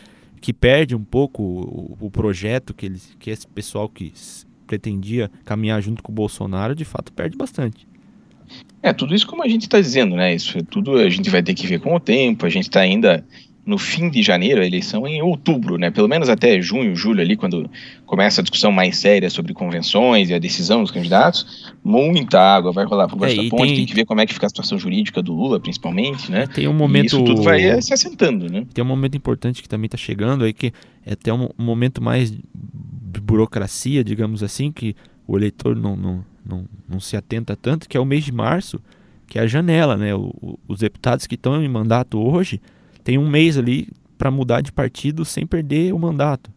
que 0.42 0.52
perde 0.52 0.94
um 0.94 1.04
pouco 1.04 1.40
o, 1.40 1.96
o 2.00 2.10
projeto 2.10 2.74
que, 2.74 2.84
eles, 2.84 3.16
que 3.18 3.30
esse 3.30 3.46
pessoal 3.46 3.88
que 3.88 4.12
pretendia 4.66 5.30
caminhar 5.44 5.80
junto 5.80 6.02
com 6.02 6.10
o 6.10 6.14
Bolsonaro, 6.14 6.74
de 6.74 6.84
fato 6.84 7.12
perde 7.12 7.36
bastante. 7.36 7.86
É, 8.82 8.92
tudo 8.92 9.14
isso 9.14 9.26
como 9.26 9.44
a 9.44 9.48
gente 9.48 9.62
está 9.62 9.80
dizendo, 9.80 10.16
né? 10.16 10.34
Isso 10.34 10.58
é 10.58 10.62
tudo 10.62 10.96
a 10.96 11.08
gente 11.08 11.30
vai 11.30 11.42
ter 11.42 11.54
que 11.54 11.66
ver 11.66 11.78
com 11.78 11.94
o 11.94 12.00
tempo, 12.00 12.44
a 12.44 12.48
gente 12.48 12.64
está 12.64 12.80
ainda 12.80 13.24
no 13.64 13.78
fim 13.78 14.10
de 14.10 14.22
janeiro, 14.22 14.60
a 14.60 14.66
eleição 14.66 15.06
em 15.06 15.22
outubro, 15.22 15.78
né? 15.78 15.90
Pelo 15.90 16.08
menos 16.08 16.28
até 16.28 16.60
junho, 16.60 16.96
julho 16.96 17.20
ali, 17.20 17.36
quando 17.36 17.70
começa 18.04 18.40
a 18.40 18.42
discussão 18.42 18.72
mais 18.72 18.98
séria 18.98 19.30
sobre 19.30 19.54
convenções 19.54 20.30
e 20.30 20.34
a 20.34 20.38
decisão 20.38 20.82
dos 20.82 20.90
candidatos, 20.90 21.72
muita 21.82 22.40
água 22.40 22.72
vai 22.72 22.84
rolar 22.84 23.06
por 23.06 23.16
baixo 23.16 23.40
é, 23.40 23.44
da 23.44 23.50
ponte, 23.50 23.66
tem... 23.68 23.76
tem... 23.76 23.86
que 23.86 23.94
ver 23.94 24.04
como 24.04 24.20
é 24.20 24.26
que 24.26 24.34
fica 24.34 24.46
a 24.46 24.48
situação 24.48 24.78
jurídica 24.78 25.22
do 25.22 25.32
Lula, 25.32 25.60
principalmente, 25.60 26.30
né? 26.30 26.48
Tem 26.48 26.66
um 26.66 26.72
momento... 26.72 27.04
E 27.04 27.06
isso 27.06 27.24
tudo 27.24 27.42
vai 27.42 27.80
se 27.80 27.94
assentando, 27.94 28.50
né? 28.50 28.66
Tem 28.74 28.82
um 28.82 28.88
momento 28.88 29.16
importante 29.16 29.62
que 29.62 29.68
também 29.68 29.86
está 29.86 29.96
chegando 29.96 30.42
aí, 30.42 30.52
que 30.52 30.72
é 31.06 31.12
até 31.12 31.32
um, 31.32 31.48
momento 31.56 32.02
mais 32.02 32.32
de 32.32 33.20
burocracia, 33.20 34.02
digamos 34.02 34.42
assim, 34.42 34.72
que 34.72 34.96
o 35.24 35.36
eleitor 35.36 35.76
não, 35.76 35.94
não, 35.94 36.24
não, 36.44 36.64
não 36.88 36.98
se 36.98 37.16
atenta 37.16 37.54
tanto, 37.54 37.88
que 37.88 37.96
é 37.96 38.00
o 38.00 38.04
mês 38.04 38.24
de 38.24 38.32
março, 38.32 38.80
que 39.28 39.38
é 39.38 39.42
a 39.42 39.46
janela, 39.46 39.96
né? 39.96 40.12
O, 40.16 40.58
os 40.66 40.80
deputados 40.80 41.28
que 41.28 41.36
estão 41.36 41.62
em 41.62 41.68
mandato 41.68 42.18
hoje 42.18 42.60
tem 43.02 43.18
um 43.18 43.28
mês 43.28 43.58
ali 43.58 43.88
para 44.16 44.30
mudar 44.30 44.60
de 44.60 44.70
partido 44.70 45.24
sem 45.24 45.46
perder 45.46 45.92
o 45.92 45.98
mandato. 45.98 46.50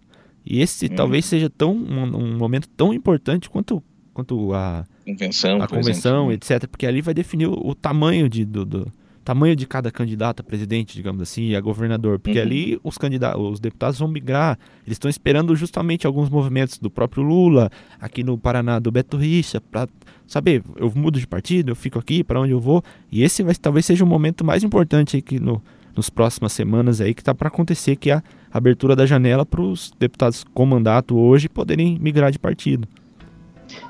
E 0.46 0.62
esse 0.62 0.86
hum. 0.86 0.96
talvez 0.96 1.26
seja 1.26 1.50
tão 1.50 1.74
um, 1.76 2.18
um, 2.18 2.38
momento 2.38 2.68
tão 2.70 2.94
importante 2.94 3.50
quanto, 3.50 3.84
quanto 4.14 4.54
a 4.54 4.86
convenção, 5.04 5.62
a 5.62 5.68
convenção, 5.68 6.32
etc. 6.32 6.68
Porque 6.68 6.86
ali 6.86 7.02
vai 7.02 7.14
definir 7.14 7.48
o, 7.48 7.54
o 7.54 7.74
tamanho 7.74 8.30
de, 8.30 8.46
do, 8.46 8.64
do, 8.64 8.94
tamanho 9.26 9.56
de 9.56 9.66
cada 9.66 9.92
candidato 9.92 10.42
a 10.42 10.44
presidente, 10.44 10.94
digamos 10.94 11.20
assim, 11.24 11.50
e 11.50 11.56
a 11.56 11.60
governador. 11.60 12.20
Porque 12.20 12.38
uhum. 12.38 12.46
ali 12.46 12.80
os 12.84 12.96
candidatos, 12.96 13.42
os 13.42 13.60
deputados 13.60 13.98
vão 13.98 14.08
migrar. 14.08 14.58
Eles 14.86 14.96
estão 14.96 15.10
esperando 15.10 15.56
justamente 15.56 16.06
alguns 16.06 16.30
movimentos 16.30 16.78
do 16.78 16.92
próprio 16.92 17.24
Lula, 17.24 17.72
aqui 18.00 18.24
no 18.24 18.38
Paraná 18.38 18.78
do 18.78 18.92
Beto 18.92 19.18
Richa, 19.18 19.60
para 19.60 19.90
saber, 20.28 20.64
eu 20.76 20.92
mudo 20.96 21.20
de 21.20 21.26
partido, 21.26 21.72
eu 21.72 21.76
fico 21.76 21.98
aqui, 21.98 22.24
para 22.24 22.40
onde 22.40 22.52
eu 22.52 22.60
vou. 22.60 22.84
E 23.12 23.24
esse 23.24 23.42
vai, 23.42 23.56
talvez 23.56 23.88
seja 23.88 24.04
o 24.04 24.08
momento 24.08 24.46
mais 24.46 24.64
importante 24.64 25.18
aqui 25.18 25.40
no 25.40 25.60
nos 25.96 26.10
próximas 26.10 26.54
semanas 26.54 27.02
aí 27.02 27.14
que 27.14 27.22
está 27.22 27.34
para 27.34 27.48
acontecer, 27.48 27.96
que 27.96 28.12
é 28.12 28.16
a 28.16 28.24
abertura 28.52 28.96
da 28.96 29.06
janela 29.06 29.46
para 29.46 29.62
os 29.62 29.92
deputados 30.00 30.46
com 30.54 30.66
mandato 30.66 31.18
hoje 31.18 31.50
poderem 31.50 31.98
migrar 32.00 32.32
de 32.32 32.40
partido. 32.40 32.88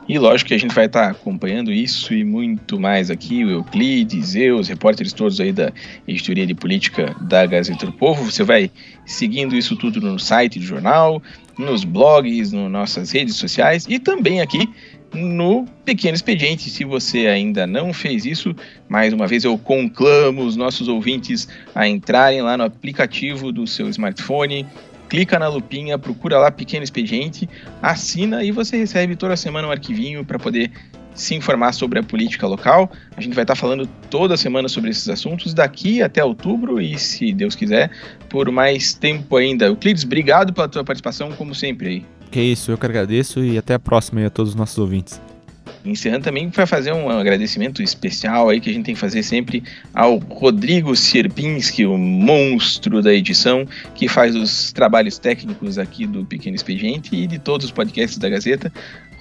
E 0.07 0.17
lógico 0.19 0.49
que 0.49 0.53
a 0.53 0.57
gente 0.57 0.73
vai 0.73 0.85
estar 0.85 1.05
tá 1.05 1.11
acompanhando 1.11 1.71
isso 1.71 2.13
e 2.13 2.23
muito 2.23 2.79
mais 2.79 3.09
aqui, 3.09 3.43
o 3.43 3.49
Euclides, 3.49 4.35
eu, 4.35 4.57
os 4.57 4.67
repórteres 4.67 5.11
todos 5.13 5.39
aí 5.39 5.51
da 5.51 5.71
editoria 6.07 6.45
de 6.45 6.53
política 6.53 7.15
da 7.21 7.45
Gazeta 7.45 7.87
do 7.87 7.91
Povo. 7.91 8.31
Você 8.31 8.43
vai 8.43 8.71
seguindo 9.05 9.55
isso 9.55 9.75
tudo 9.75 9.99
no 9.99 10.19
site 10.19 10.59
do 10.59 10.65
jornal, 10.65 11.21
nos 11.57 11.83
blogs, 11.83 12.51
nas 12.51 12.71
nossas 12.71 13.11
redes 13.11 13.35
sociais 13.35 13.85
e 13.89 13.99
também 13.99 14.41
aqui 14.41 14.69
no 15.13 15.65
Pequeno 15.85 16.15
Expediente. 16.15 16.69
Se 16.69 16.83
você 16.83 17.27
ainda 17.27 17.65
não 17.65 17.93
fez 17.93 18.25
isso, 18.25 18.55
mais 18.89 19.13
uma 19.13 19.27
vez 19.27 19.43
eu 19.43 19.57
conclamo 19.57 20.43
os 20.43 20.55
nossos 20.55 20.87
ouvintes 20.87 21.47
a 21.73 21.87
entrarem 21.87 22.41
lá 22.41 22.57
no 22.57 22.63
aplicativo 22.63 23.51
do 23.51 23.65
seu 23.65 23.89
smartphone, 23.89 24.65
clica 25.07 25.39
na 25.39 25.47
lupinha, 25.47 25.97
procura 25.97 26.37
lá 26.37 26.51
Pequeno 26.51 26.83
Expediente, 26.83 27.49
assina 27.81 28.43
e 28.43 28.51
você 28.51 28.77
recebe 28.77 29.15
toda 29.15 29.35
semana 29.37 29.67
um 29.67 29.71
arquivinho 29.71 30.25
para 30.25 30.37
poder 30.37 30.71
se 31.15 31.33
informar 31.33 31.73
sobre 31.73 31.97
a 31.97 32.03
política 32.03 32.45
local. 32.45 32.91
A 33.15 33.21
gente 33.21 33.33
vai 33.33 33.43
estar 33.43 33.55
falando 33.55 33.87
toda 34.09 34.37
semana 34.37 34.67
sobre 34.67 34.91
esses 34.91 35.09
assuntos 35.09 35.53
daqui 35.53 36.03
até 36.03 36.23
outubro 36.23 36.79
e, 36.79 36.99
se 36.99 37.33
Deus 37.33 37.55
quiser, 37.55 37.89
por 38.29 38.51
mais 38.51 38.93
tempo 38.93 39.37
ainda. 39.37 39.65
Euclides, 39.65 40.03
obrigado 40.03 40.53
pela 40.53 40.67
tua 40.67 40.83
participação, 40.83 41.31
como 41.31 41.55
sempre. 41.55 42.05
Que 42.29 42.41
isso, 42.41 42.69
eu 42.69 42.77
que 42.77 42.85
agradeço 42.85 43.43
e 43.43 43.57
até 43.57 43.73
a 43.73 43.79
próxima 43.79 44.19
aí 44.19 44.25
a 44.25 44.29
todos 44.29 44.51
os 44.51 44.55
nossos 44.55 44.77
ouvintes. 44.77 45.19
Encerrando 45.85 46.23
também 46.23 46.49
para 46.49 46.65
fazer 46.65 46.91
um 46.91 47.09
agradecimento 47.09 47.81
especial 47.83 48.49
aí 48.49 48.59
que 48.59 48.69
a 48.69 48.73
gente 48.73 48.85
tem 48.85 48.95
que 48.95 48.99
fazer 48.99 49.21
sempre 49.23 49.63
ao 49.93 50.17
Rodrigo 50.17 50.95
Sierpinski, 50.95 51.85
o 51.85 51.97
monstro 51.97 53.01
da 53.01 53.13
edição, 53.13 53.67
que 53.93 54.07
faz 54.07 54.35
os 54.35 54.71
trabalhos 54.71 55.17
técnicos 55.17 55.77
aqui 55.77 56.07
do 56.07 56.25
Pequeno 56.25 56.55
Expediente 56.55 57.15
e 57.15 57.27
de 57.27 57.37
todos 57.37 57.65
os 57.65 57.71
podcasts 57.71 58.17
da 58.17 58.29
Gazeta. 58.29 58.71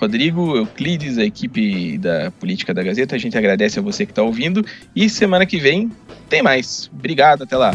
Rodrigo, 0.00 0.56
Euclides, 0.56 1.18
a 1.18 1.24
equipe 1.24 1.98
da 1.98 2.30
Política 2.32 2.74
da 2.74 2.82
Gazeta, 2.82 3.14
a 3.14 3.18
gente 3.18 3.38
agradece 3.38 3.78
a 3.78 3.82
você 3.82 4.04
que 4.04 4.12
está 4.12 4.22
ouvindo 4.22 4.64
e 4.94 5.08
semana 5.08 5.46
que 5.46 5.58
vem 5.58 5.90
tem 6.28 6.42
mais. 6.42 6.90
Obrigado, 6.92 7.44
até 7.44 7.56
lá. 7.56 7.72